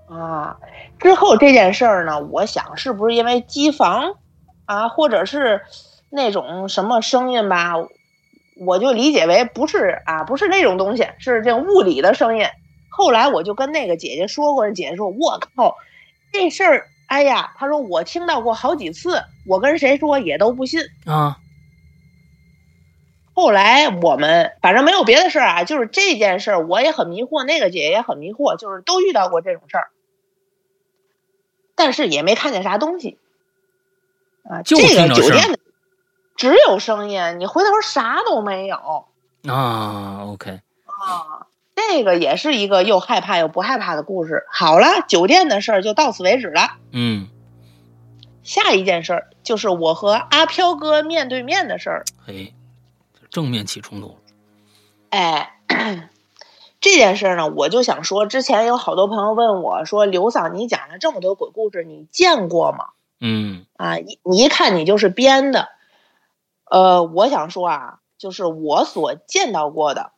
[0.09, 0.57] 啊。
[0.99, 4.17] 之后这件事儿呢，我想是不是因为机房
[4.65, 5.61] 啊，或者是
[6.09, 7.75] 那种什么声音吧，
[8.59, 12.45] 我就理解为不是啊，不是那种东西，是这种物理的声音。
[12.89, 15.77] 后来我就跟那个姐姐说过，姐姐说：“我靠，
[16.33, 20.81] 这事儿，哎呀，她说我听到过好几次，我跟谁说也都不信。
[21.05, 21.37] 啊，
[23.35, 29.89] 后来我们反正没有别的事儿啊，就是这件事儿，我也很迷惑，那个姐姐也很迷惑，就是都遇到过这种事儿，
[31.75, 33.19] 但是也没看见啥东西
[34.49, 34.63] 啊。
[34.63, 35.59] 就这个酒店的
[36.37, 39.05] 只有声音，你回头啥都没有
[39.47, 41.47] 啊，OK，啊。
[41.77, 44.45] 这个也是一个又害怕又不害怕的故事。
[44.49, 46.77] 好了，酒店的事儿就到此为止了。
[46.93, 47.27] 嗯，
[48.43, 52.05] 下一件事儿就是我和阿飘哥面对面的事儿。
[52.25, 52.55] 嘿，
[53.35, 54.15] 正面起冲突了，
[55.09, 55.59] 哎，
[56.79, 62.91] 这件事儿呢，我就想说，之前有好多朋友问我说：“刘桑，你讲了这么多鬼故事，你见过吗？
[63.19, 65.67] 嗯啊，一你一看你就是编的。”
[66.71, 70.13] 呃，我想说啊，就是我所见到过的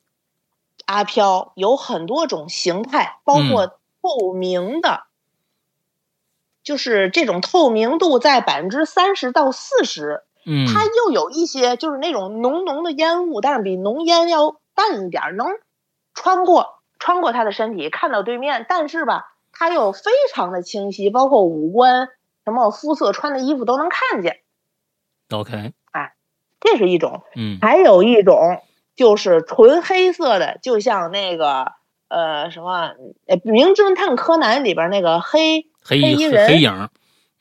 [0.86, 5.06] 阿飘有很多种形态，包括透明的，
[6.62, 10.22] 就是这种透明度在百分之三十到四十。
[10.48, 15.48] 嗯，它又有一些就是那种浓浓的烟雾，但是比浓烟要淡一点儿，能
[16.14, 22.08] 穿过穿过他的身体看到对面，但是吧，他又非常的清晰，包括五官、
[22.46, 24.38] 什么肤色、穿的衣服都能看见
[25.30, 26.14] ，OK，哎
[26.62, 27.24] 这是一种。
[27.36, 27.60] 嗯。
[27.62, 28.62] 还有一种
[28.96, 31.74] 就是纯黑色的，就像那个
[32.08, 32.94] 呃什么
[33.28, 36.90] 呃《名侦探柯南》里边那个黑，黑衣人黑影儿，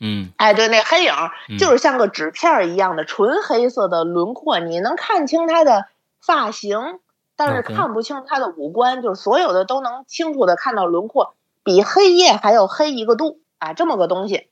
[0.00, 0.32] 嗯。
[0.36, 1.12] 哎，对，那黑影
[1.58, 5.86] 就是像个纸片儿一样的纯黑色的轮廓，你能看清他的
[6.20, 7.00] 发型，
[7.36, 14.48] 但是看不清他的五官，就是所有的都能清楚的看到轮廓，比黑夜还要黑一个度啊，这么个东西。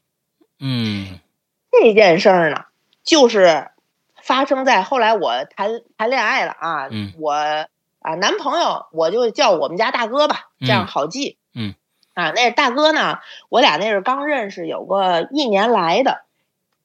[0.59, 1.21] 嗯。
[1.71, 2.65] 这件事儿呢，
[3.03, 3.69] 就是
[4.23, 7.13] 发生在后来我谈谈恋爱了啊，嗯。
[7.19, 10.87] 我啊男朋友我就叫我们家大哥吧，这样嗯。
[10.87, 11.37] 好记。
[11.39, 11.44] 嗯
[12.15, 16.23] 啊，那大哥呢，我俩那是刚认识有个一年来的，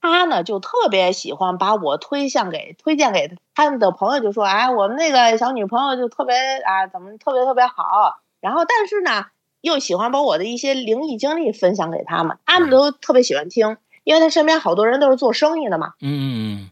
[0.02, 9.28] 他呢就特别喜欢把我推向给推荐给他们的朋友，就说哎，我们那个小女朋友就特别啊，怎么特别特别好，然后但是呢。
[9.62, 15.96] 又喜欢把我的一些灵异经历分享给他们，他们都特别喜欢听，因为他身边好多人都是做生意的嘛。
[16.00, 16.72] 嗯嗯嗯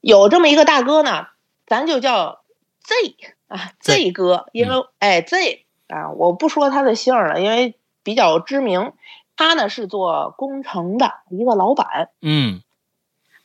[0.00, 1.26] 有这么一个大哥呢，
[1.66, 2.40] 咱就叫
[2.82, 3.16] Z
[3.48, 8.92] 啊 Z Z 哥，因为、哎 Z 啊，我不说他的姓了，因为比较知名。
[9.36, 12.60] 他呢是做工程的一个老板，嗯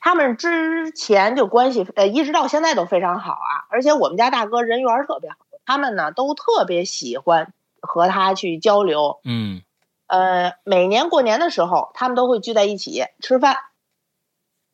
[0.02, 9.22] 他们之前就关系呃一直到现在都非常好啊，而且我们家大哥人缘儿特别好，他们呢都特别喜欢和他去交流。
[9.24, 9.62] 嗯
[10.08, 13.56] 呃，每年过年的时候，他们都会聚在一起吃饭。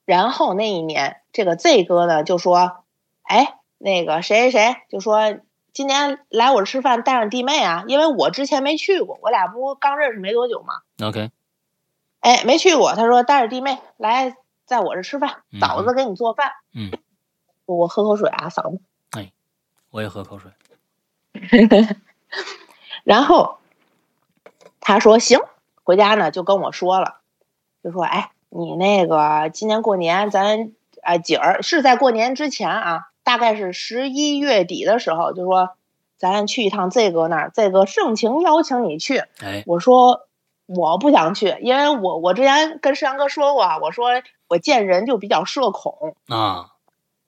[0.06, 2.84] 然后那一年，这个 Z 哥呢就说
[3.22, 5.38] ：“哎，那个谁谁谁就说
[5.74, 10.82] 今年来我这吃饭，带上弟妹啊，因为我之前没去过，我俩不刚认识没多久嘛。
[11.08, 11.32] ，OK，
[12.20, 12.94] 哎，没去过。
[12.96, 16.52] 他说带着弟妹来，在我这吃饭，嗯嫂子给你做饭。
[16.74, 16.92] 嗯，
[17.66, 18.82] 我我喝口水啊，嫂子。
[19.12, 19.32] 哎
[19.92, 20.52] 我也喝口水。
[23.04, 23.58] 然后
[24.82, 25.40] 他说行，
[25.84, 27.22] 回家呢就跟我说了，
[27.84, 35.70] 就说哎，你那个今年过年咱啊姐儿是在过年之前啊，大概是十一月底的时候，就说
[36.18, 39.24] 咱去一趟这哥那儿，这哥盛情邀请你去。
[39.42, 40.28] 哎，我说
[40.66, 44.10] 我不想去，因为我我之前跟世阳哥说过啊，我说
[44.50, 46.72] 我见人就比较社恐啊，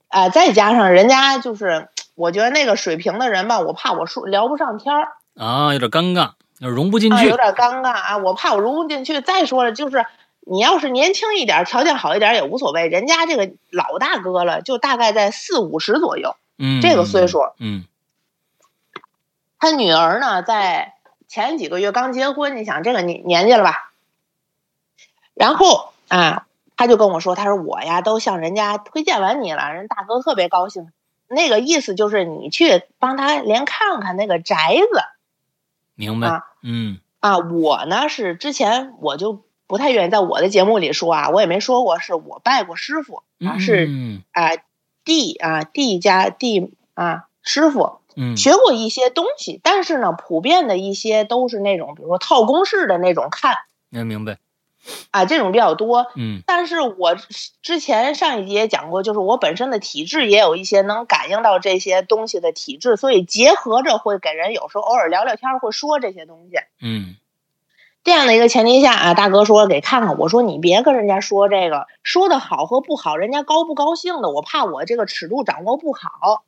[0.09, 5.07] 啊、再加上人家就是我觉得那个水平的人吧，我怕我说聊不上天儿。
[5.35, 7.37] 啊，有点尴尬，融不进啊，去有。
[7.37, 8.17] 点尴尬啊！
[8.17, 9.21] 我怕我融不进去。
[9.21, 10.05] 再说了，就是
[10.45, 12.87] 你要是年轻一点，条件好一点也无所谓。
[12.87, 17.39] 人家这个老大哥了，就大概在四五十左右，嗯，这个岁数。
[17.59, 17.85] 嗯
[19.59, 20.95] 他女儿呢，在
[21.29, 23.93] 前几个月刚结婚，你想这个年年纪了吧？
[25.33, 30.91] 然后啊，他就跟我说，他说我呀都向人家推荐完你了，人大哥特别高兴。
[31.29, 35.01] 那个意思就是你去帮他连看看那个宅子。
[35.95, 36.27] 明白。
[36.27, 44.51] 啊嗯啊，我呢是之前我就不太愿意在我的节目里说啊，我也没说过是我拜过师傅啊，是嗯啊
[45.05, 53.55] 弟啊弟家弟啊师傅嗯学过一些东西，但是呢，普遍的一些都是那种比如说套公式的那种看
[53.89, 54.37] 能，明白。
[55.11, 56.07] 啊这种比较多。
[56.17, 57.15] 嗯但是我
[57.61, 66.57] 之前上一集也讲过，就是我本身的体质也有一些能感应到这些东西的体质，所以结合着会给人有时候偶尔聊聊天儿会说这些东西。
[66.81, 67.15] 嗯
[68.03, 76.43] 这样的一个前提下啊，大哥说给看看，我说你别跟人家说这个，说的好和不好，人家高不高兴的，我怕我这个尺度掌握不好，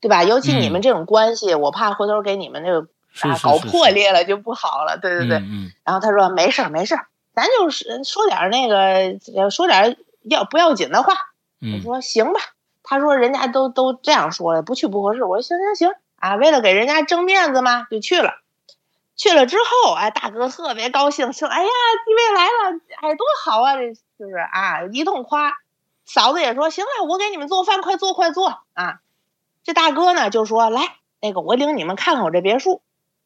[0.00, 0.24] 对吧？
[0.24, 2.88] 尤其你们这种关系，我怕回头给你们那个
[3.28, 5.38] 啊搞破裂了就不好了，对对对。
[5.38, 11.12] 嗯然后他说没事儿没事儿，咱就是说点儿那个呃说点儿要不要紧的话。
[11.60, 12.40] 我嗯说行吧，
[12.82, 15.24] 他说人家都都这样说了，不去不合适。
[15.24, 18.34] 我说行行行啊，为了给人家争面子嘛，就去了。
[19.16, 21.68] 去了之后，哎，大哥特别高兴，说：“哎呀，
[22.04, 23.74] 弟妹来了，哎，多好啊！
[23.76, 25.54] 这就是啊，一通夸。”
[26.04, 29.00] 嫂子也说：“行了，我给你们做饭，快做快做啊！”
[29.64, 32.82] 这大哥呢就说：“来，那个我领你们看看我这别墅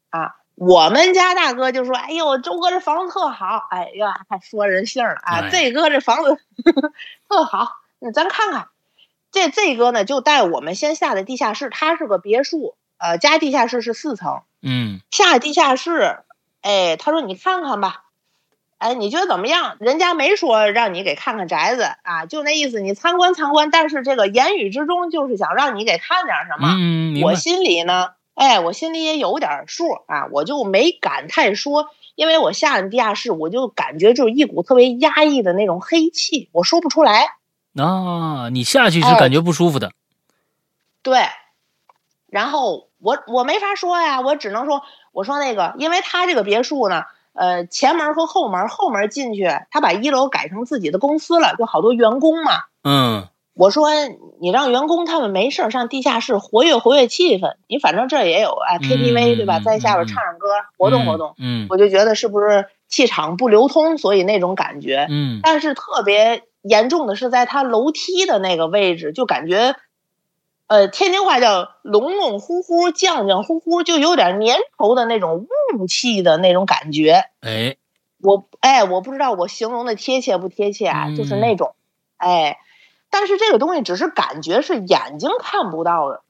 [0.09, 6.37] 啊。”我们家大哥就说：“哎呦，周哥这房子特好，哎呀，还说人姓了啊，哎这哥这房子
[7.27, 7.67] 特好，
[7.99, 8.67] 那咱看看。”
[9.31, 14.41] 这这哥呢就带我们先下的地下室，它是个别墅，呃，加地下室是四层。
[14.61, 16.19] 嗯下地下室，
[16.61, 18.03] 哎，他说你看看吧，
[18.77, 19.77] 哎，你觉得怎么样？
[19.79, 26.75] 人家没说让你给看看宅子啊，就那意思，你参观参观，但是这个言语之中就是想让你给看点什么。
[26.79, 37.35] 嗯，我心里呢，哎，我心里也有点数啊，我就没敢太说，因为我下了地下室，我就感觉就是一股特别压抑的那种黑气，我说不出来。
[37.75, 39.91] 啊，你下去是哎感觉不舒服的。
[41.03, 41.19] 对，
[42.31, 44.81] 然后我我没法说呀，我只能说，
[45.13, 52.51] 我说那个，因为他这个别墅呢，呃，前门和后门，后门进去，他把一楼改成自己的公司了，就好多员工嘛。
[52.83, 53.89] 嗯我说
[54.39, 61.35] 你让员工他们没事儿上地下室活跃活跃气氛，你反正这儿也有啊 KTV 对吧，嗯在下边嗯唱唱歌，活动活动。
[61.37, 65.05] 嗯我就觉得是不是气场不流通，所以那种感觉。
[65.09, 69.75] 嗯但是特别严重的是在他楼梯的那个位置，就感觉，
[70.71, 75.45] 呃，天津话叫龙龙乎乎、酱酱乎乎，就有点粘稠的那种
[75.77, 77.25] 雾气的那种感觉。
[77.41, 77.75] 哎
[78.21, 81.75] 我哎，我不知道我形容的贴切不贴切啊，就是那种，
[82.15, 82.57] 哎，
[83.09, 86.21] 但是这个东西只是感觉，是眼睛看不到的，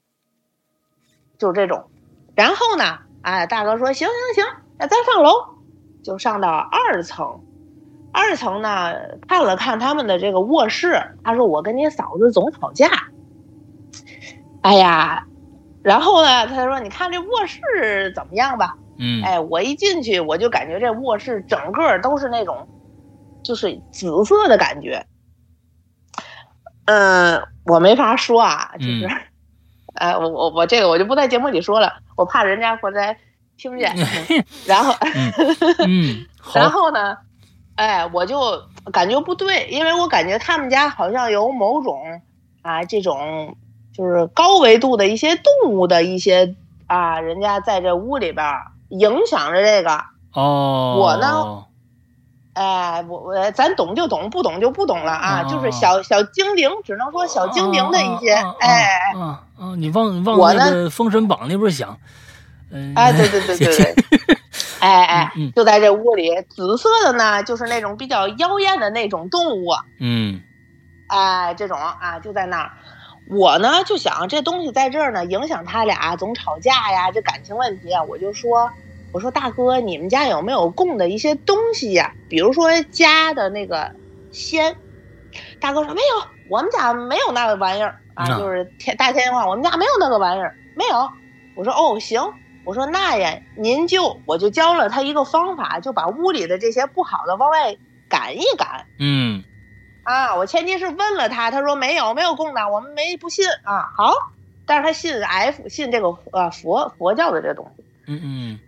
[1.38, 1.84] 就是这种。
[2.34, 5.30] 然后呢，哎，大哥说行行行，那咱上楼，
[6.02, 7.44] 就上到二层。
[8.12, 8.92] 二层呢，
[9.28, 13.11] 看了看他们的这个卧室，他说我跟你嫂子总吵架。
[14.62, 15.24] 哎呀，
[15.82, 18.76] 然后呢，他说你看这卧室怎么样吧？
[18.98, 22.68] 嗯哎，我一进去我就感觉这卧室整个都是那种，
[23.42, 25.04] 就是紫色的感觉。
[26.84, 29.20] 嗯，我没法说啊，就是，嗯
[29.94, 33.16] 呃，我我我这个我就不在节目里说了，我怕人家回来
[33.56, 33.94] 听见。
[34.66, 34.94] 然后，
[35.86, 37.16] 嗯然后呢，
[37.76, 38.60] 哎，我就
[38.92, 42.20] 感觉不对，因为我感觉他们家好像有某种
[42.62, 43.56] 啊这种
[43.92, 46.54] 就是高维度的一些动物的一些
[46.86, 50.04] 啊，人家在这屋里边儿影响着这个。
[50.34, 51.64] 哦，我呢
[52.54, 61.98] 哎，我我咱懂就懂，不懂就不懂了啊，就是小小精灵，只能说小精灵的一些，哎，啊啊，你往往我那个《封神榜》那边想，
[62.70, 63.94] 嗯， 哎，对对对对对，
[64.80, 70.40] 哎哎嗯，就在这屋里，紫色的呢，就是那种比较妖艳的那种动物，嗯。
[71.08, 72.72] 哎，这种啊，就在那儿。
[73.32, 78.70] 我呢就想这东西在这儿呢，影响他俩总吵架呀，这感情问题啊，我就说，
[79.12, 82.12] 我说大哥，你们家有没有供的一些东西呀？
[82.28, 83.92] 比如说家的那个
[84.30, 84.76] 仙。
[85.60, 91.10] 大哥说没有，我们家没有那个玩意儿啊，嗯就是天大天津话，我们家没有那个玩意儿，没有。
[91.54, 92.20] 我说哦行，
[92.64, 97.76] 我说那呀，您就我就教了他一个方法，就把屋里的这些不好的往外
[98.10, 98.84] 赶一赶。
[98.98, 99.42] 嗯
[100.04, 103.92] 啊，我前提是问了他，他说没有，没有供的，我们没不信啊。
[103.96, 104.12] 好，
[104.66, 107.84] 但是他信 F，信这个呃佛佛教的这东西。
[108.06, 108.60] 嗯嗯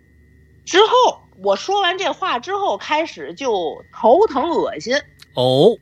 [0.64, 4.96] 之后我说完这话之后，开始就头疼恶心，
[5.34, 5.76] 哦，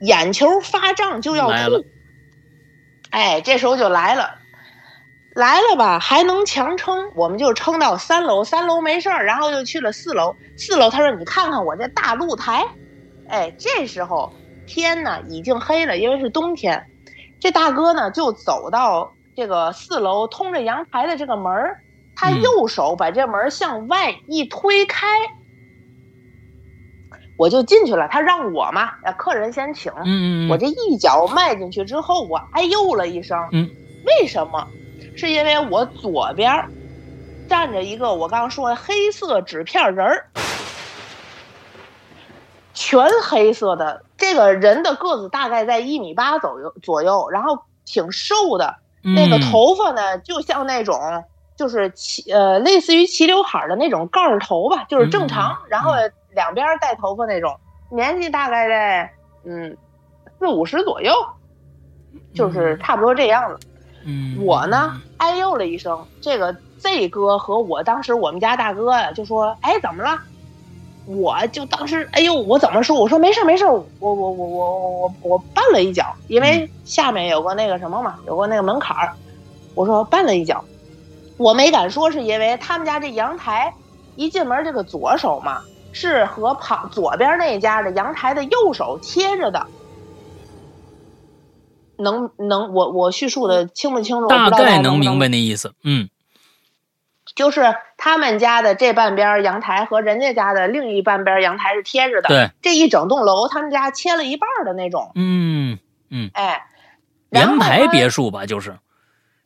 [0.00, 1.84] 眼球发胀就要吐。
[3.10, 4.38] 哎，这时候就来了，
[5.34, 12.64] 来了吧，还能强撑，我们就撑到三楼，三楼没事儿，然后就去了四楼，四楼他说你看看我这大露台，
[13.28, 14.32] 哎，这时候
[14.72, 16.86] 天呢已经黑了，因为是冬天，
[17.38, 21.82] 这大哥呢就走到这个四楼通着阳台的这个门儿，
[22.16, 25.06] 他嗯右手把这门向外一推开。
[27.36, 33.38] 我就进去了，他让我嘛，呃，客人先请，嗯嗯，我这一脚迈进去之后，我哎呦了一声。
[33.52, 33.68] 嗯，
[34.06, 34.68] 为什么？
[35.16, 36.64] 是因为我左边
[37.46, 40.26] 站着一个我刚刚说的黑色纸片人儿，
[42.82, 44.02] 全黑色的。
[44.16, 50.98] 这个人的个子大概在一米八左右左右，然后挺瘦的，那个嗯头发呢，就像那种
[51.56, 55.92] 就是齐呃类似于齐刘海儿的那种盖儿头吧，就是正常，然后
[56.32, 57.56] 两边儿带头发那种，
[57.88, 59.12] 年纪大概在
[59.44, 59.76] 嗯
[60.40, 61.14] 四五十左右，
[62.34, 63.68] 就是差不多这样子。
[64.04, 70.18] 嗯，我呢，哎呦了一声，这个 Z 哥和我当时我们家大哥呀就说：“哎，怎么了？”
[71.06, 72.98] 我就当时，哎呦，我怎么说？
[72.98, 79.12] 我说没事儿没事儿，我我我我我我我绊了一脚，因为下面有个那个什么嘛，有个那个门槛儿，
[79.74, 80.64] 我说绊了一脚，
[81.36, 83.74] 我没敢说，是因为他们家这阳台
[84.16, 89.66] 一进门这个左手嘛，是和旁左边那家的阳台的右手贴着的。
[91.98, 94.26] 能能，我我叙述的清不清楚？
[94.26, 96.08] 大概能明白那意思，嗯
[97.34, 102.28] 就是他们家的这半边阳台和人家家的另一半边阳台是贴着的。
[102.28, 105.12] 对，这一整栋楼，他们家切了一半的那种。
[105.14, 105.78] 嗯，
[106.34, 106.66] 哎，
[107.30, 108.78] 然后联排别墅吧，就是，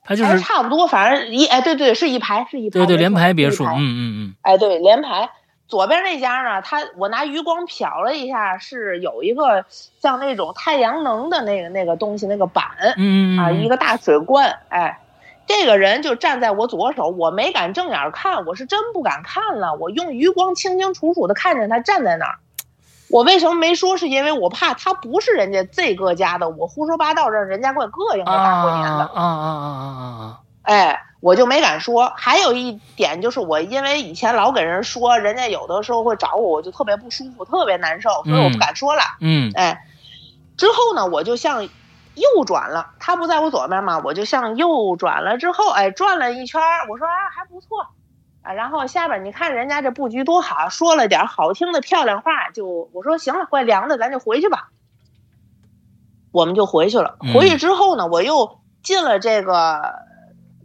[0.03, 2.73] 它就哎，是差不多，反正一哎，对对，是一排，是一排。
[2.73, 5.31] 对对没错联排别墅，嗯嗯嗯哎，对，连排。
[5.69, 9.65] 左边那家呢，他我拿余光瞟了一下，是有一个
[10.01, 12.65] 像那种太阳能的那个那个东西，那个板
[12.97, 14.61] 嗯嗯啊，一个大水罐。
[14.69, 15.01] 哎，
[15.47, 19.75] 这个人就站在我左手，我没敢正眼看，我是真不敢看了。
[19.75, 22.39] 我用余光清清楚楚的看见他站在那儿。
[23.09, 23.97] 我为什么没说？
[23.97, 29.05] 是因为我怕他不是人家 Z 哥家的，我胡说八道让人家怪膈应的大过年的。
[29.05, 30.41] 啊啊啊啊啊啊！
[30.63, 32.13] 哎，我就没敢说。
[32.17, 39.03] 还有一点就是，我因为以前老给人说，人家有的时候会找我，我就特别不舒服，特别难受，所以我不敢说了。
[39.21, 39.87] 嗯哎，
[40.57, 41.69] 之后呢，我就向
[42.17, 46.61] 右转了，他不在我左边嘛，我就向右转了之后，哎，转了一圈，
[46.91, 47.87] 我说啊还不错。
[48.43, 54.69] 啊，然后下边你看人家这布局多好，说了点好听的漂亮话，就我说行了，怪凉的，咱就回去吧。
[56.33, 57.17] 我们就回去了。
[57.23, 59.95] 嗯回去之后呢，我又进了这个，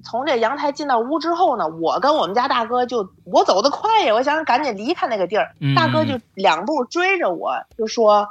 [0.03, 8.29] 从这阳台进到屋之后呢，我跟我们家大哥就我走得快呀，我想赶紧离开那个地儿，嗯大哥就两步追着我，就说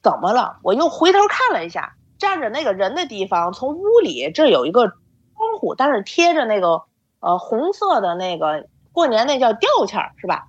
[0.00, 0.58] 怎么了？
[0.62, 6.82] 我又回头看了一下，站着那个人的地方，从屋里这有一个窗户，但是贴着那个
[7.18, 10.44] 呃红色的那个过年那叫吊签儿是吧？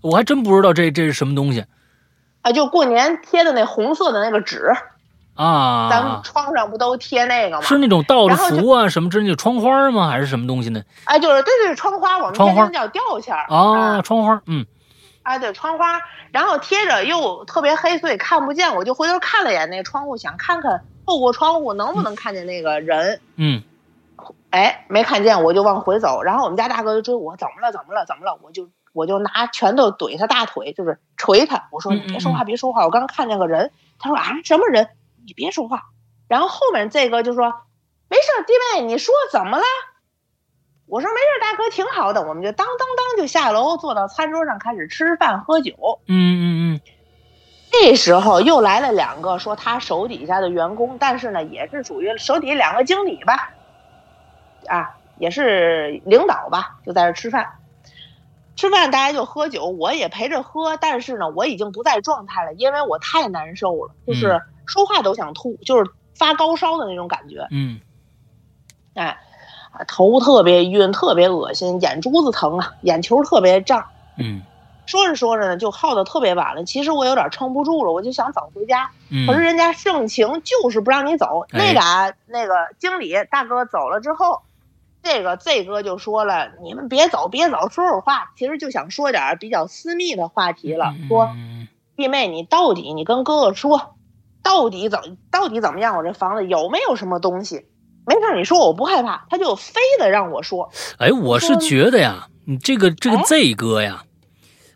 [0.00, 1.64] 我还真不知道这这是什么东西
[2.40, 4.72] 啊，就过年贴的那红色的那个纸，
[5.34, 5.88] 啊。
[5.90, 7.62] 咱们窗上不都贴那个吗？
[7.62, 10.08] 是那种倒着福啊，什么之类的窗花吗？
[10.08, 10.82] 还是什么东西呢？
[11.04, 14.64] 哎，就是对对，窗花，我们天津叫吊签儿啊，窗花，嗯
[15.22, 16.02] 啊，对，窗花，
[16.32, 18.74] 然后贴着又特别黑，所以看不见。
[18.74, 23.20] 我就回头看了一眼那个窗户，想看看透过窗户能不能看见那个人。
[23.36, 23.62] 嗯
[24.50, 26.22] 哎，没看见，我就往回走。
[26.22, 27.72] 然后我们家大哥就追我，怎么了？
[27.72, 28.04] 怎么了？
[28.04, 28.38] 怎么了？
[28.42, 31.68] 我就我就拿拳头怼他大腿，就是捶他。
[31.70, 33.72] 我说嗯你别说话，别说话，我刚看见个人。
[33.98, 34.88] 他说啊，什么人？
[35.24, 35.84] 你别说话。
[36.28, 37.54] 然后后面这个就说
[38.08, 39.64] 没事，弟妹，你说怎么了？
[40.92, 46.00] 我说没事，大哥挺好的，我们就当当当就下楼，坐到餐桌上开始吃饭喝酒。
[46.06, 46.80] 嗯嗯嗯
[47.70, 53.54] 这时候又来了两个说他手底下的员工，但是呢也是属于手底下两个经理吧，
[54.68, 57.54] 啊，也是领导吧，就在这吃饭。
[58.54, 67.48] 吃饭大家就喝酒，我也陪着喝，但是呢我已经不在状态了，因为我太难受了，就是说话都想吐，就是发高烧的那种感觉。
[67.50, 67.80] 嗯
[68.94, 69.18] 哎，
[69.72, 73.86] 啊头特别晕，特别恶心，眼珠子疼啊，眼球特别胀。
[74.18, 74.42] 嗯
[74.84, 76.64] 说着说着呢，就耗得特别晚了。
[76.64, 78.90] 其实我有点撑不住了，我就想早回家。
[79.10, 81.46] 嗯，可是人家盛情就是不让你走。
[81.52, 84.40] 哎那俩那个经理大哥走了之后，
[85.02, 93.94] 这个 Z 哥就说了：“你们别走，别走，说会儿话。”其实就想说点比较私密的话题了，说嗯弟妹，你到底你跟哥哥说，
[94.42, 95.96] 到底怎到底怎么样？
[95.96, 97.66] 我这房子有没有什么东西？
[98.06, 99.26] 没事，你说我不害怕。
[99.30, 104.04] 他就非得让我说，哎，我是觉得呀，你这个这个哎 Z 哥呀，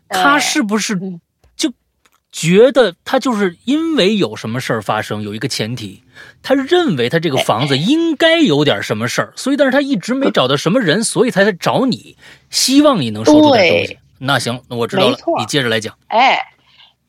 [0.07, 1.19] 哎他是不是嗯
[1.55, 1.73] 就
[2.31, 6.03] 觉得他就是因为有什么事儿发生，有一个前提，
[6.41, 12.15] 他认为他这个房子应该有点什么事儿，所以但是他一直没找到什么人，所以才在找你，
[12.49, 13.99] 希望你能说出点东西。
[14.19, 15.95] 那行，那我知道了，你接着来讲。
[16.07, 16.39] 哎，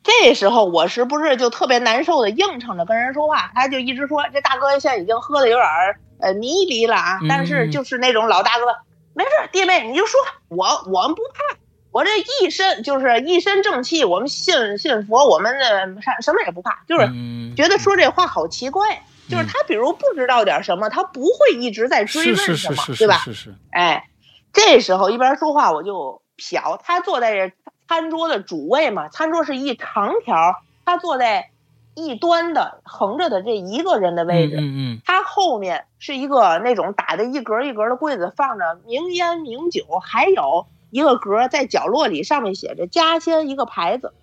[0.03, 3.51] 这时候我是不是就特别难受的应承着跟人说话？
[3.55, 8.65] 他就一直说这大哥现在已经喝的有点儿呃迷离了啊，嗯但是就是那种老大哥，
[9.13, 11.57] 没事，弟妹你就说，我我们不怕，
[11.91, 19.03] 我这一身就是一身正气，我们信信佛，我们的啥什么也不怕，就是嗯，觉得说这话好奇怪。
[19.29, 23.17] 就是嗯他，比如不知道点什么，他不会一直在追问什么，是是是对吧？
[23.17, 24.07] 是是，哎，
[24.51, 27.53] 这时候一边说话我就瞟，他坐在这
[27.87, 31.51] 餐桌的主位嘛，餐桌是一长条，他坐在
[31.95, 44.13] 一端的横着的这一个人的位置，嗯嗯他后面是一个那种打的一格一格的柜子，放着名烟名酒，还有一个格在角落里，上面写着家仙一个牌子。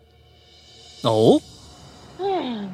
[1.02, 1.40] 嗯，哦，
[2.18, 2.72] 嗯，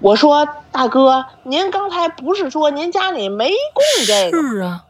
[0.00, 4.42] 我说大哥，您刚才不是说您家里没供这个？
[4.42, 4.84] 是啊，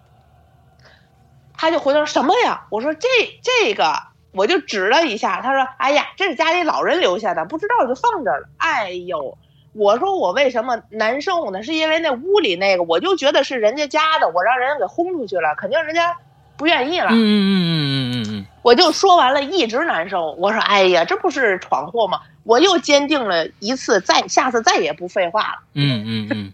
[1.56, 2.66] 他就回头什么呀？
[2.70, 3.08] 我说这
[3.42, 3.94] 这个，
[4.32, 5.40] 我就指了一下。
[5.42, 9.36] 他说：“哎呀，这是家里老人留下的，不知道就放这儿了。”哎呦，
[9.72, 11.62] 我说我为什么难受呢？
[11.62, 16.16] 是因为那屋里那个，我就觉得是人家家的，我让人给轰出去了，肯定人家
[16.56, 17.08] 不愿意了。
[17.10, 20.32] 嗯嗯嗯嗯嗯嗯我就说完了，一直难受。
[20.32, 25.58] 我说：“哎呀，这不是闯祸吗？”我又坚定了一次，再下次再也不废话了。
[25.74, 26.52] 嗯嗯嗯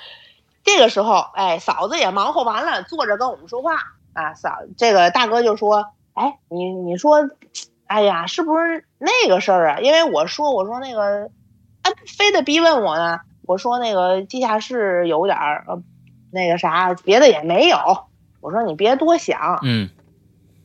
[0.62, 3.74] 这个时候，哎，嫂子也忙活完了，坐着跟我们说话
[4.12, 4.34] 啊。
[4.34, 7.28] 嫂，这个大哥就说：“哎，你你说，
[7.86, 9.80] 哎呀，是不是那个事儿啊？
[9.80, 11.30] 因为我说我说那个，
[11.82, 13.20] 啊，非得逼问我呢。
[13.46, 15.82] 我说那个地下室有点儿，呃，
[16.30, 17.78] 那个啥，别的也没有。
[18.40, 19.58] 我说你别多想。
[19.62, 19.90] 嗯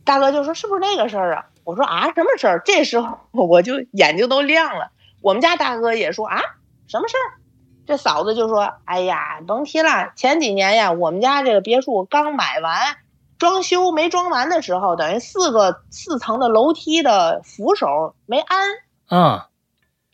[0.03, 1.45] 大哥就说是不是那个事儿啊？
[1.63, 2.61] 我说啊，什么事儿？
[2.63, 4.91] 这时候 我就眼睛都亮了。
[5.21, 6.39] 我们家大哥也说啊，
[6.87, 7.41] 什么事儿？
[7.87, 12.97] 这嫂子就说：“哎呀，甭提了，前几年呀，我们家这个别墅刚买完，
[13.37, 18.59] 装修没装完的时候，等于四个四层的楼梯的扶手没安，
[19.07, 19.49] 啊，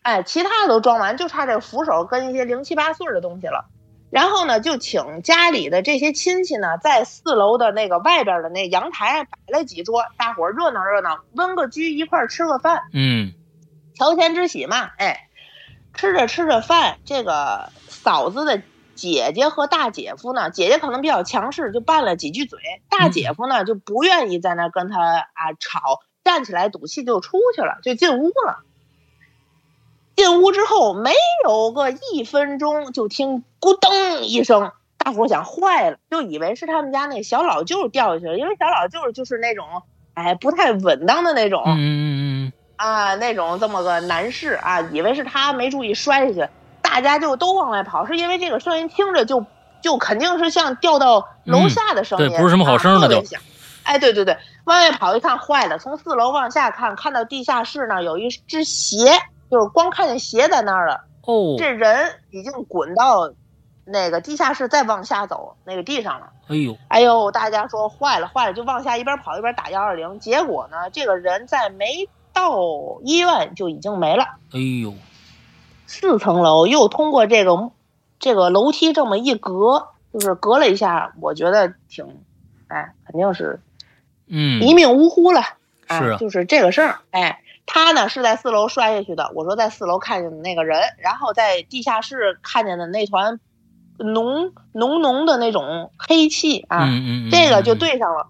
[0.01, 3.65] 哎，其他的都装完，就差这个扶手跟一些零七八碎的东西了。
[4.09, 12.82] 然后呢，就请家里的这些亲戚呢，在四楼的那个外边的那阳台摆了几桌，大伙儿热闹热闹，温个居，一块儿吃个饭。
[12.91, 13.32] 嗯
[13.95, 15.30] 乔迁之喜嘛，哎，
[15.93, 18.61] 吃着吃着饭，这个嫂子的
[19.02, 25.02] 姐姐和大姐夫呢，姐姐可能比较强势，就拌了几句嘴，大姐夫呢就不愿意在那跟他
[25.34, 28.60] 啊吵，站起来赌气就出去了，就进屋了。
[30.16, 39.66] 进屋之后没有个一分钟，就听咕噔一声，大伙儿想坏了，就以为是他们家那小老舅掉下去了，因为小老舅就是那种
[40.14, 42.06] 哎不太稳当的那种，嗯嗯
[42.45, 46.52] 嗯啊，那种这么个男士啊，以为是他没注意摔下去，
[46.92, 49.46] 大家就都往外跑，是因为这个声音听着就
[49.82, 53.24] 就肯定是像掉到楼下的声音，嗯对不是什么好声儿那就
[53.84, 59.18] 哎，对对对，往外跑一看，坏了，从四楼往下看，看到地下室呢有一只鞋，
[59.50, 63.32] 就是光看见鞋在那儿了，哦，这人已经滚到
[63.86, 66.28] 那个地下室，再往下走那个地上了。
[66.48, 70.20] 哎呦，哎呦，大家说坏了坏了，就往下一边跑一边打幺二零。
[70.20, 72.52] 结果呢，这个人在没到
[73.04, 74.24] 医院就已经没了。
[74.54, 74.94] 哎呦，
[75.92, 77.72] 四层楼又通过这个
[78.18, 82.06] 这个楼梯这么一隔，就是隔了一下，我觉得挺，
[82.70, 83.60] 哎，肯定是
[84.30, 85.42] 嗯，一命呜呼了。
[85.89, 87.00] 是啊就是这个事儿。
[87.12, 93.42] 哎，他呢是在四楼摔下去的，我说在四楼看见的那个人，然后在地下室看见的那团
[93.98, 96.86] 浓浓浓的那种黑气啊。
[96.86, 98.28] 嗯嗯，嗯这个就，对上了。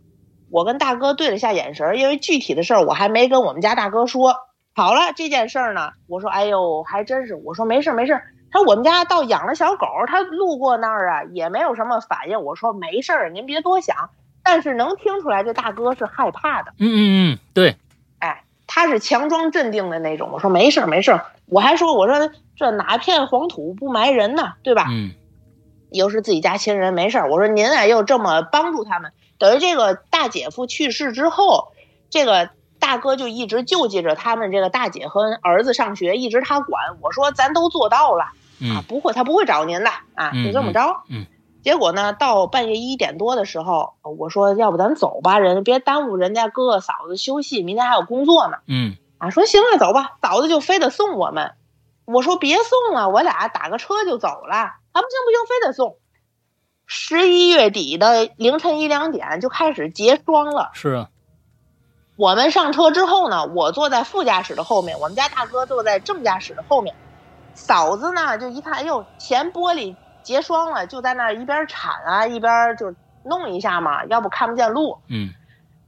[0.49, 4.35] 我跟大哥对了下眼神儿，因为具体的事儿我还没跟我们家大哥说。
[4.73, 8.23] 好了，这件事儿呢，我说，哎呦，还真是，我说没事儿没事儿。
[8.51, 12.41] 他说我们家倒养了小狗，他路过那儿啊，也没有什么反应。
[12.41, 14.09] 我说没事儿，您别多想。
[14.43, 16.73] 但是能听出来，这大哥是害怕的。
[16.79, 16.99] 嗯嗯
[17.33, 17.75] 嗯，对，
[18.19, 20.29] 哎，他是强装镇定的那种。
[20.31, 24.87] 我说没事儿没事儿，我还说我说这哪片黄土不埋人呢，对吧？
[24.89, 25.11] 嗯
[25.91, 27.29] 又是自己家亲人，没事儿。
[27.29, 31.73] 我说您啊，又这么帮助他们，等于这个大姐夫去世之后，
[32.09, 32.49] 这个
[32.81, 36.97] 大哥就一直救济着他们这个大姐和儿子上学，一直他管。
[36.99, 41.03] 我说咱都做到了啊嗯，不会，他不会找您的啊，嗯就这么着。
[41.07, 41.25] 嗯
[41.63, 48.57] 结果呢，到半夜一点多的时候，我说要不咱走吧，人别耽误人家哥哥嫂子休息，明天还有工作呢。
[48.65, 50.17] 嗯啊，说行啊，走吧。
[50.23, 51.53] 嫂子就非得送我们，
[52.05, 54.55] 我说别送了，我俩打个车就走了。
[54.55, 55.97] 啊，不行不行，非得送。
[56.87, 60.71] 十一月底的凌晨一两点就开始结霜了。
[60.73, 61.09] 是啊，
[62.15, 66.93] 我们上车之后呢，我坐在副驾驶的后面，我们家大哥坐在正驾驶的后面。
[67.53, 72.93] 嫂子呢，就一看，哎呦，前玻璃结霜了，就在那儿一边铲啊，一边就
[73.23, 74.99] 弄一下嘛，要不看不见路。
[75.07, 75.33] 嗯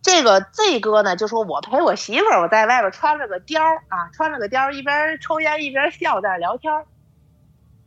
[0.01, 6.73] 这个 Z 哥呢，就说我陪我媳妇儿，我在外边穿了个貂儿啊，穿了个貂儿，一边抽烟一边笑，在那聊天。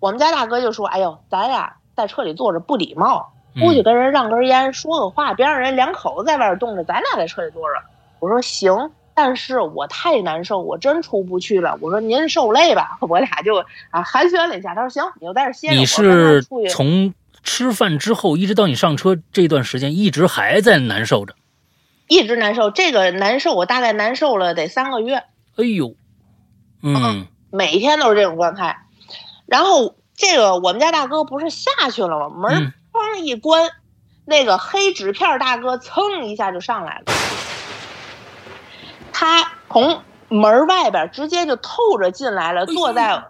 [0.00, 7.82] 我们家大哥就说：“哎呦，咱俩在车里坐着不礼貌，出去嗯跟人让根烟，说个话，别让人两口子在外边冻着，咱俩在车里坐着。”
[8.18, 11.78] 我说行，但是我太难受，我真出不去了。
[11.80, 14.74] 我说您受累吧， 我俩就啊寒暄了一下。
[14.74, 15.74] 他说行，你就在这歇着。
[15.74, 21.34] 你是从吃饭之后一直到你上车这段时间，一直还在难受着。
[22.08, 25.24] 一直难受，这个难受我大概难受了得三个月。
[25.56, 25.94] 哎呦，
[26.82, 28.78] 嗯每天都是这种状态。
[29.46, 32.50] 然后这个我们家大哥不是下去了吗？
[32.50, 33.70] 门哐一关，
[34.24, 37.04] 那个黑纸片大哥噌一下就上来了，
[39.18, 43.24] 他从门外边直接就透着进来了，坐在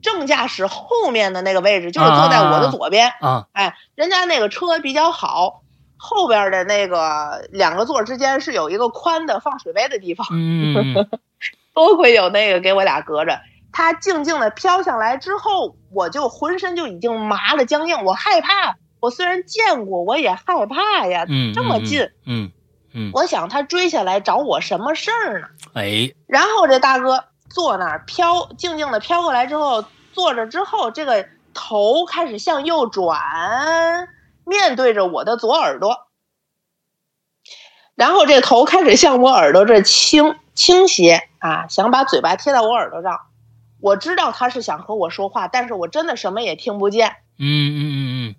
[0.00, 3.10] 正驾驶后面的那个位置，就是坐在我的左边。
[3.20, 5.64] 啊，哎，人家那个车比较好。
[5.98, 11.08] 后边的那个两个座之间是有一个宽的放水杯的地方，嗯
[11.74, 13.40] 多亏有那个给我俩隔着。
[13.72, 18.76] 他静静的飘下来之后，我就浑身就已经麻了僵硬，我害怕。
[19.00, 21.24] 我虽然见过，我也害怕呀。
[21.28, 22.52] 嗯，这么近，嗯嗯，
[23.12, 25.48] 我想他追下来找我什么事儿呢？
[25.74, 34.08] 哎，然后这大哥坐那儿飘，静静的飘过来之后，坐着之后，这个头开始向右转，
[34.44, 36.06] 面对着我的左耳朵，
[37.94, 43.20] 然后这头开始向我耳朵这倾倾斜啊，想把嘴巴贴到我耳朵上。
[43.78, 47.16] 我知道他是想和我说话，但是我真的什么也听不见。
[47.38, 47.80] 嗯嗯
[48.28, 48.34] 嗯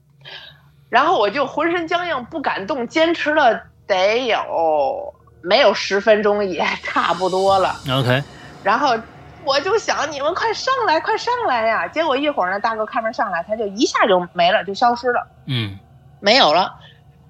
[0.89, 7.75] 然后我就浑身僵硬，不敢动，坚持了得有没有十分钟，也 差不多了。
[7.88, 8.23] 嗯，OK，
[8.63, 8.95] 然后
[9.43, 11.88] 我就想你们快上来，快上来呀！
[11.88, 15.79] 结果一会儿呢，大哥开门上来，他就一下就没了，就消失了，嗯
[16.19, 16.75] 没有了。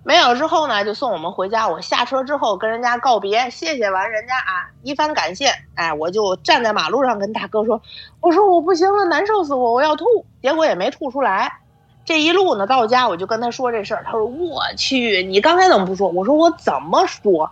[0.03, 1.68] 没有之后呢，就送我们回家。
[1.68, 5.51] 我下车之后跟人家告别，谢谢完人家啊，一番感谢。
[5.76, 7.82] 哎，我就站在马路上跟大哥说
[8.22, 10.05] ：“我说我不行了，难受死我，我要吐。”
[10.41, 11.51] 结果也没吐出来。
[12.08, 17.51] 这一路呢，到家我就跟他说这事儿，他说：“我去，你刚才怎么不说？”我说：“我怎么说？”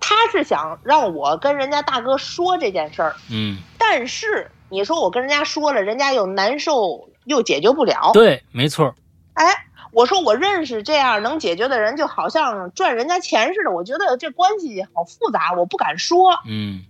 [0.00, 8.10] 他是想让我跟人家大哥说这件事儿，嗯，但是你说我跟人家说了，人家又难受，又解决不了。
[8.12, 8.92] 对，没错，
[9.34, 9.46] 哎，
[9.92, 13.70] 我说我认识这样能解决的人，就好像赚人家钱似的。
[13.70, 16.32] 我觉得这关系好复杂，我不敢说。
[16.48, 16.82] 嗯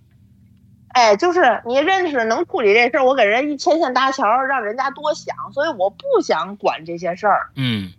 [0.93, 7.93] 哎，就是你认识能处理这事儿，我给人一牵线搭桥，让人家多想，所以我不想管这些事儿，嗯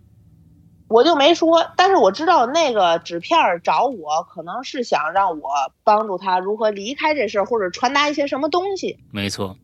[0.86, 1.66] 我就没说。
[1.76, 5.50] 但是我知道那个纸片儿找我，可能是想让我
[5.82, 8.98] 帮助他如何离开这事儿，或者传达一些什么东西。
[9.10, 9.56] 没错，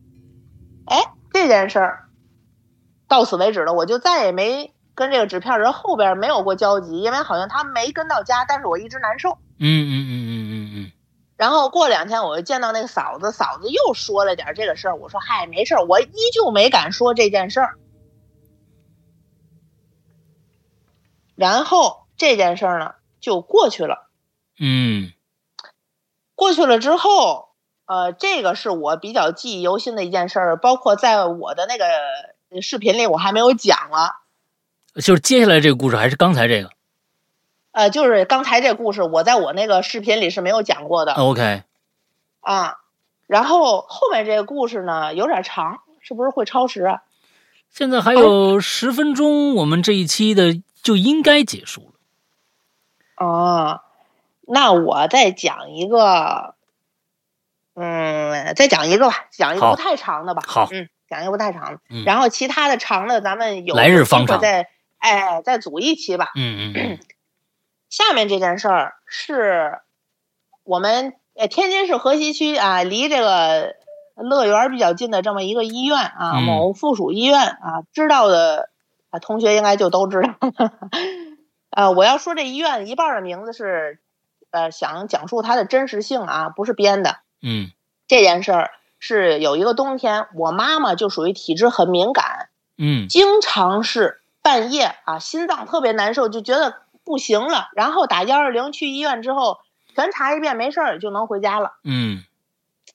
[0.85, 0.97] 哎，
[1.31, 2.09] 这件事儿
[3.07, 9.37] 到此为止了，我就再也没跟这个纸片人后边没有过交集，因为好像他没跟到家，但是我一直难受。
[9.59, 10.60] 嗯嗯嗯嗯嗯嗯，
[11.41, 17.79] 然后过两天我又见到那个嫂子，嫂子又说了点这个事儿，我说嗨，没事儿，我依旧没敢说这件事儿。
[21.33, 24.11] 然后这件事儿呢就过去了，
[24.59, 25.11] 嗯
[26.35, 27.49] 过去了之后，
[27.87, 34.11] 呃，这个是我比较记忆犹新的一件事儿，包括在我的那个视频里我还没有讲了。
[35.01, 36.69] 就是接下来这个故事还是刚才这个
[37.71, 41.63] 呃，就是刚才这故事，我在我那个视频里是没有讲过的，OK，
[42.41, 42.77] 啊。
[43.27, 47.01] 然后后面这个故事呢有点长，是不是会超时啊？
[47.69, 51.93] 现在还有十分钟，我们这一期的就应该结束
[53.17, 53.25] 了。
[53.25, 53.79] 哦，
[54.41, 56.55] 那我再讲一个，
[57.75, 60.43] 嗯，再讲一个吧，讲一个不太长的吧。
[60.45, 61.79] 好嗯，讲一个不太长的。
[61.89, 64.67] 嗯然后其他的长的，咱们有来日方长会再
[64.97, 66.31] 哎再组一期吧。
[66.35, 66.99] 嗯嗯嗯
[67.91, 69.79] 下面这件事儿是
[70.63, 73.75] 我们呃天津市河西区啊，离这个
[74.15, 78.69] 乐园比较近的这么一个医院啊，嗯某附属医院啊，知道的
[79.09, 80.35] 啊同学应该就都知道。
[81.69, 83.99] 呃， 我要说这医院一半儿的名字是
[84.51, 87.17] 呃想讲述它的真实性啊，不是编的。
[87.41, 87.71] 嗯
[88.07, 99.59] 这件事儿是有一个冬天，我妈妈就属于体质很敏感，嗯经常是半夜啊，心脏特别难受，就觉得不行了，然后打幺二零去医院之后，
[99.93, 101.73] 全查一遍没事儿就能回家了。
[101.83, 102.23] 嗯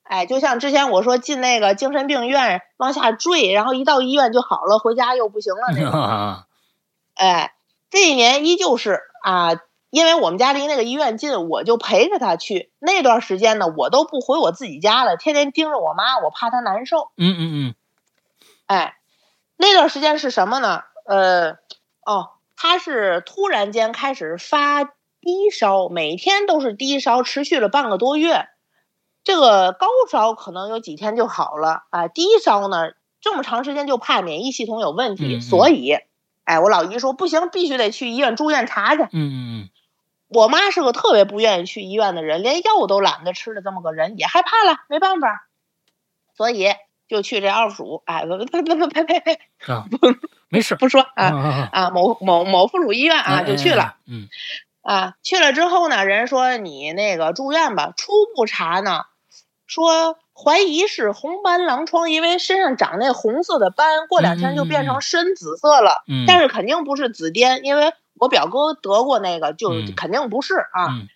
[0.04, 5.92] 哎，就像之前我说进那个精神病院往下坠，然后一到医院就好了，回家又不行了那种。
[5.92, 6.44] 嗯
[7.14, 7.52] 哎，
[7.90, 9.60] 这一年依旧是啊，
[9.90, 12.72] 因为我们家离那个医院近，我就陪着他去。
[12.78, 17.10] 那段时间呢，我都不回我自己家了，天天盯着我妈，我怕她难受。
[17.18, 17.74] 嗯嗯嗯
[18.66, 18.96] 哎，
[19.58, 20.84] 那段时间是什么呢？
[21.04, 21.52] 呃，
[22.04, 28.48] 哦，他是突然间开始发低烧，每天都是低烧，持续了半个多月。
[29.24, 35.98] 这个高烧可能有几天就好了啊，低烧呢这么长时间就怕免疫系统有问题，嗯嗯所以，
[36.44, 39.02] 哎，我老姨说不行，必须得去医院住院查去。
[39.02, 39.68] 嗯嗯嗯
[40.28, 45.46] 我妈是个特别不愿意去医院的人，连药都懒得吃的这么个人，也害怕了，没办法，
[46.36, 46.66] 所以
[47.08, 49.84] 就去这二叔，哎，不不不不呸呸呸，嗯啊，
[50.48, 53.96] 没事不说啊啊啊，某某某附属医院啊，就去了。
[54.06, 54.28] 嗯。
[54.82, 59.02] 啊，去了之后呢，人说你那个住院吧，初步查呢，
[59.66, 69.92] 说怀疑是红斑狼疮，因为身上长那红色的斑，过两天就变成深紫色了，嗯，但是肯定不是紫癜，因为我表哥得过那个，就嗯。
[69.96, 70.86] 肯定不是啊。
[70.90, 71.08] 嗯。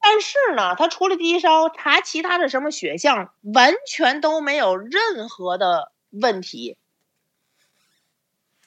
[0.00, 6.76] 但是呢，他除了低烧，查其他的什么血项，完全都没有任何的问题，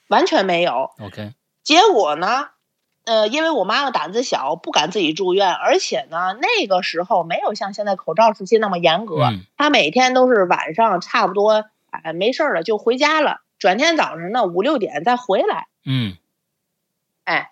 [0.10, 0.92] 完全没有。
[1.00, 1.34] OK
[1.64, 2.50] 结果呢，
[3.06, 16.18] 呃，因为我妈妈胆子小，不敢自己住院，而且呢，那个时候没有像现在口罩时期那么严格，嗯她每天都是晚上差不多哎没事儿了就回家了，转天早上呢五六点再回来，嗯
[17.24, 17.52] 哎。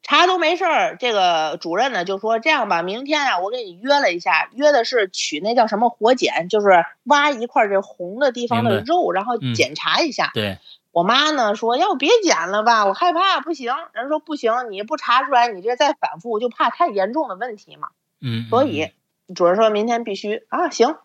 [0.00, 10.30] 查都没事儿，这个主任呢就说这样吧，明天啊，我给你约了一下，约的是取那叫什么活检，就是挖一块这红的地方的肉，然后嗯检查一下。
[10.32, 10.56] 对
[10.98, 13.72] 我妈呢说要不别剪了吧，我害怕，不行。
[13.92, 17.90] 人说不行，你不查出来，你这再反复就怕太严重的问题嘛。
[18.20, 18.90] 嗯，所以
[19.32, 20.96] 主任说明天必须啊，行。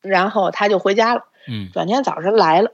[0.00, 1.24] 然后他就回家了。
[1.48, 2.70] 嗯转天早晨来了，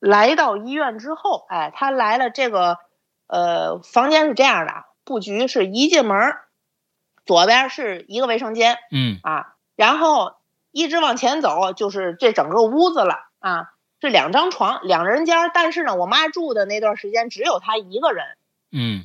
[0.00, 2.78] 来到医院之后，哎，他来了这个
[3.26, 6.36] 呃房间是这样的啊，布局是一进门，
[7.26, 10.36] 左边是一个卫生间嗯啊，然后
[10.70, 13.72] 一直往前走就是这整个屋子了啊，
[14.02, 15.52] 是两张床，两人间。
[15.54, 18.24] 但是呢，我妈住的那段时间只有她一个人。
[18.72, 19.04] 嗯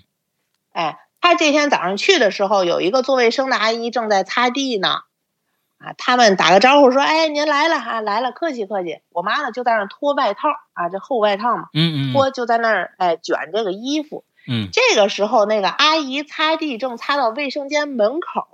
[0.74, 5.02] 哎，她这天早上去的时候，有一个做卫生的阿姨正在擦地呢。
[5.78, 14.24] 啊，他们打个招呼说：“哎，您来了啊，来了，客气客气。”我妈呢就在那儿脱外套啊，这厚外套嘛，嗯嗯脱就在那儿哎卷这个衣服。
[14.48, 18.48] 嗯这个时候，那个阿姨擦地正擦到卫生间门口，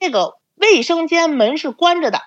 [0.00, 2.20] 这个卫生间门是关着的，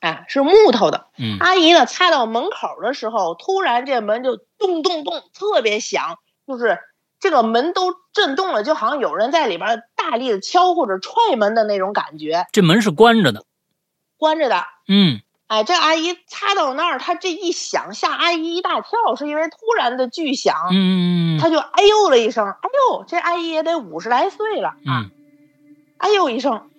[0.00, 1.06] 啊，是木头的。
[1.18, 6.78] 嗯阿姨呢擦到门口的时候，突然这门就咚咚咚特别响，就是
[7.20, 13.44] 这个门都震动了，就好像有人在里边大力的敲或者踹门的那种感觉，这门是关着的。
[14.16, 14.64] 关着的。
[14.88, 25.10] 嗯哎，这阿姨擦到那儿，她这一响吓阿姨一大跳，是因为突然的巨响，嗯她就哎呦了一声，哎呦，这阿姨也得五十来岁了啊，嗯
[25.98, 26.70] 哎呦一声，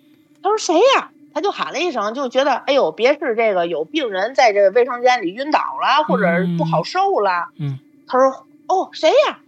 [0.42, 1.11] 她说谁呀？
[1.34, 7.48] 她就喊了一声，就觉得哎呦，别是这个有病人在这个卫生间里晕倒了，或者是不好受了。
[7.58, 9.38] 嗯他说哦，谁呀？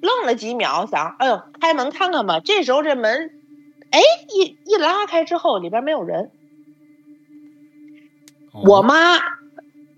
[0.00, 2.40] 愣了几秒，想哎呦，开门看看吧。
[2.44, 3.30] 这时候这门，
[3.90, 6.30] 哎一一拉开之后，里边没有人。
[8.52, 9.18] 哦我妈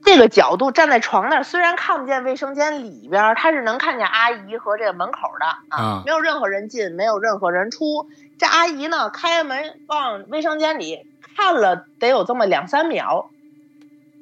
[0.05, 8.09] 这个角度站在床那儿，虽然看不见卫生间里边，她是能看见阿姨和这个门口的啊啊，没有任何人进，没有任何人出。
[8.38, 11.07] 这阿姨呢，开门往卫生间里
[11.37, 13.30] 看了得有这么两三秒，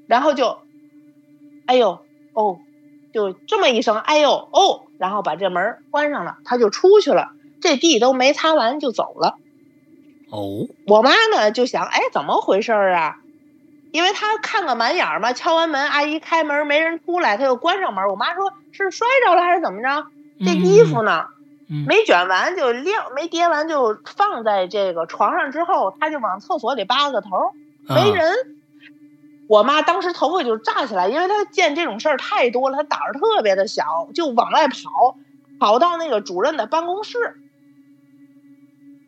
[0.07, 0.59] 然后就，
[1.67, 2.01] 哎呦
[2.33, 2.59] 哦，
[3.13, 9.39] 就这么一声哎呦哦，然后把这门关上了，他就出去了，这地都没擦完就走了。
[10.31, 13.19] 哦我妈呢就想，哎，怎么回事啊？
[13.93, 18.09] 因为她看个满眼儿嘛，敲完门，阿姨开门没人出来，她又关上门。
[18.09, 20.07] 我妈说是摔着了还是怎么着？
[20.41, 27.31] 这衣服呢，嗯没卷完就晾，没叠完就放在这个床上之后，他就往厕所里扒个头，
[27.89, 28.33] 没啊人。
[29.49, 35.17] 我妈当时头发就炸起来，因为她见这种事儿太多了，她胆儿特别的小，就往外跑，
[35.61, 37.19] 跑到那个主任的办公室。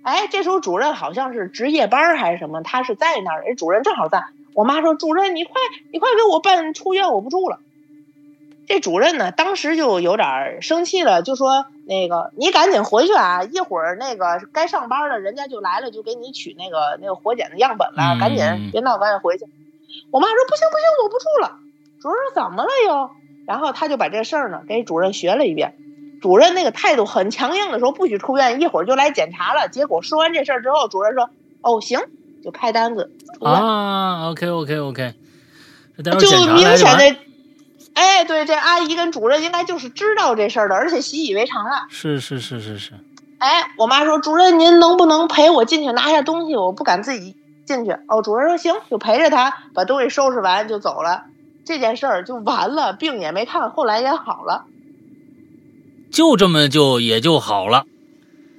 [0.03, 4.25] 哎，这时候主任好像是值夜班还是什么，他是在那儿，哎，主任正好在。
[4.55, 5.53] 我妈说：“主任，你快，
[5.93, 7.61] 你快给我办出院，我不住了。”
[8.67, 13.45] 这主任呢，当时就有点儿生气了，就说：“那个，你赶紧回去啊！
[13.45, 19.47] 一会儿那个该上班了，人家就来了，就给你取那个那个活检的样本了，嗯赶紧别闹，赶紧回去。”
[20.11, 21.59] 我妈说：“不行不行，我不住了。”
[22.01, 23.11] 主任说：“怎么了又？”
[23.47, 25.77] 然后他就把这事儿呢给主任学了一遍。
[26.21, 31.31] 主任那个态度很强硬的说：“不许出院，一会儿就来检查了。”结果说完这事儿之后，主任说
[31.63, 32.01] ：“哦，行，
[32.43, 33.55] 就开单子出院。
[33.55, 35.15] 啊，OK OK OK，
[36.03, 36.77] 就明。
[36.77, 37.17] 显的，
[37.97, 41.87] 哎，对，这阿姨跟主任应该就是知道这事儿的，而且习以为常了。
[41.89, 42.93] 是是是是是，
[43.39, 46.55] 哎，我妈说，主任您能不能陪我进去拿下东西？
[46.55, 47.35] 我不敢自己
[47.65, 47.93] 进去。
[48.07, 51.25] 哦，主任说行，就陪着他把东西收拾完就走了。
[51.65, 54.67] 这件事儿就完了，病也没看，后来也好了。
[56.11, 57.87] 就这么就也就好了。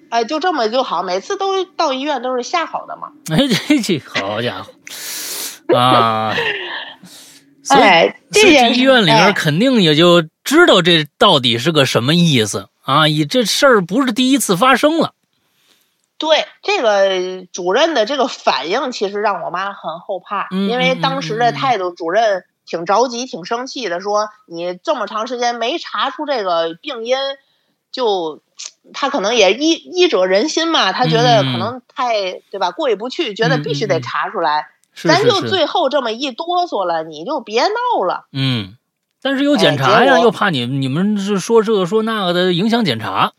[0.10, 3.12] 哎，就这么就好，每次都到医院都是吓好的嘛。
[3.30, 6.34] 哎，这这好家伙啊！
[7.68, 13.08] 所以这医院里面哎肯定也就知道这到底是个什么意思啊！
[13.08, 15.14] 以这事儿不是第一次发生了。
[16.18, 27.18] 对这个主任的这个反应，其实让我妈很后怕，嗯因为嗯当时的态度，主任挺着急、挺生气的，说你这么长时间没查出这个病因，
[27.92, 28.42] 就
[28.94, 34.70] 他可能也医医者仁心嘛，他觉得嗯可能太对吧，过意不去，觉得必须得查出来，
[35.00, 38.26] 是咱就最后这么一哆嗦了，你就别闹了。
[38.34, 38.78] 嗯，
[39.22, 43.34] 但是有检查呀，哎又怕你你们是说这个说那个的影响检查。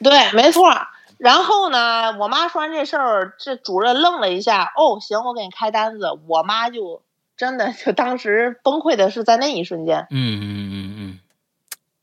[0.00, 0.70] 对，没错。
[1.18, 6.06] 然后呢，我妈说完这事儿，这主任愣了一下，哦，行，我给你开单子。
[6.28, 7.02] 我妈就
[7.36, 10.06] 真的就当时崩溃的是在那一瞬间。
[10.12, 11.18] 嗯嗯嗯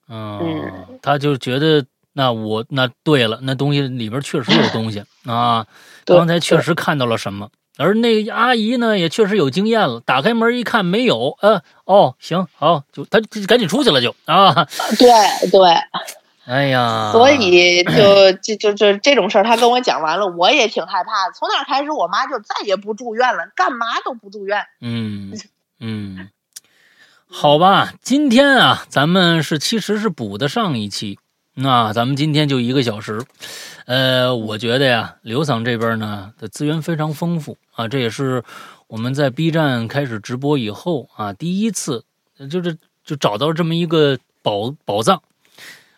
[0.09, 5.65] 嗯，哦嗯，他就觉得那我那对了，那东西里边确实有东西 啊，
[6.03, 7.49] 刚才确实看到了什么。
[7.77, 14.67] 而那个阿姨呢，也确实有经验了，打开门一看没有，呃，哦，行，好，就她赶紧出去了就啊，
[14.97, 15.09] 对
[15.51, 15.59] 对，
[16.45, 21.31] 哎呀，所以就就就就这种事儿，他跟我讲完了，我也挺害怕。
[21.31, 24.63] 从那开始，我妈就再也不住院了，干嘛都不住院。
[24.79, 25.33] 嗯
[25.79, 26.29] 嗯，
[27.27, 31.19] 好吧，今天啊，咱们是其实是补的上一期，
[31.55, 33.23] 那咱们今天就一个小时，
[33.85, 38.43] 呃，我觉得呀，刘桑这边呢的资源非常丰富啊，这也是
[38.87, 42.03] 我们在 B 站开始直播以后啊第一次，
[42.51, 45.21] 就是就找到这么一个宝宝藏。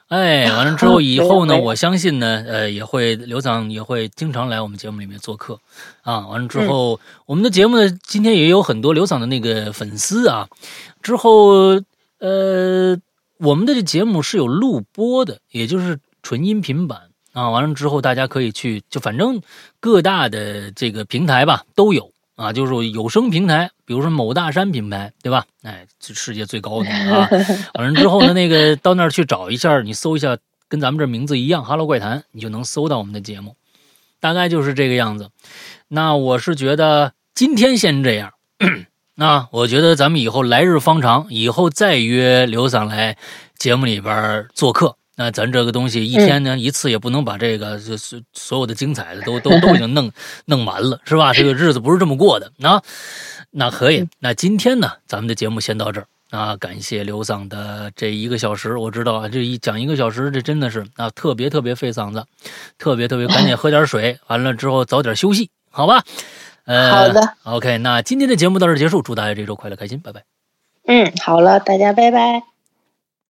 [0.09, 5.59] 哎，完了之后以后呢，我相信呢，呃，也会刘桑也会经常来我们节目里面做客，
[6.03, 10.47] 啊，完了之后，我们的节目呢，今天也有很多刘桑的那个粉丝啊，
[11.01, 11.81] 之后，
[12.19, 12.97] 呃，
[13.39, 19.41] 我们的这节目是有录播的，也就是纯音频版啊，完了之后大家可以去，就反正
[19.79, 25.45] 各大的这个平台吧都有啊，就是有声平台，比如说某大山品牌，对吧？
[25.61, 27.29] 哎，这世界最高的啊。
[27.75, 33.55] 完了之后呢，那个到那儿去找一下，你搜一下跟咱们这名字一样“哈喽怪谈”，你就能搜到我们的节目，
[34.19, 35.29] 大概就是这个样子。
[35.87, 38.33] 那我是觉得今天先这样。
[39.19, 43.17] 那我觉得咱们以后来日方长，以后再约刘桑来
[43.57, 44.95] 节目里边做客。
[45.15, 50.11] 那咱这个东西一天呢、一次也不能把这个所所所有的精彩的都都都已经弄
[50.45, 51.33] 弄完了，是吧？
[51.33, 52.79] 这个日子不是这么过的啊。
[53.49, 56.55] 那可以，那今天呢，咱们的节目先到这儿啊。
[56.57, 62.23] 感谢刘桑的这一个小时，我知道啊，这一讲一个小时，这真的是啊，特别特别费嗓子，
[62.77, 66.03] 特别特别，赶紧喝点水，完了之后早点休息，好吧？
[66.67, 67.33] 呃，好的。
[67.43, 70.23] OK，那今天的节目到这结束，祝大家这周快乐开心，拜拜。
[70.85, 72.56] 嗯，好了，大家拜拜。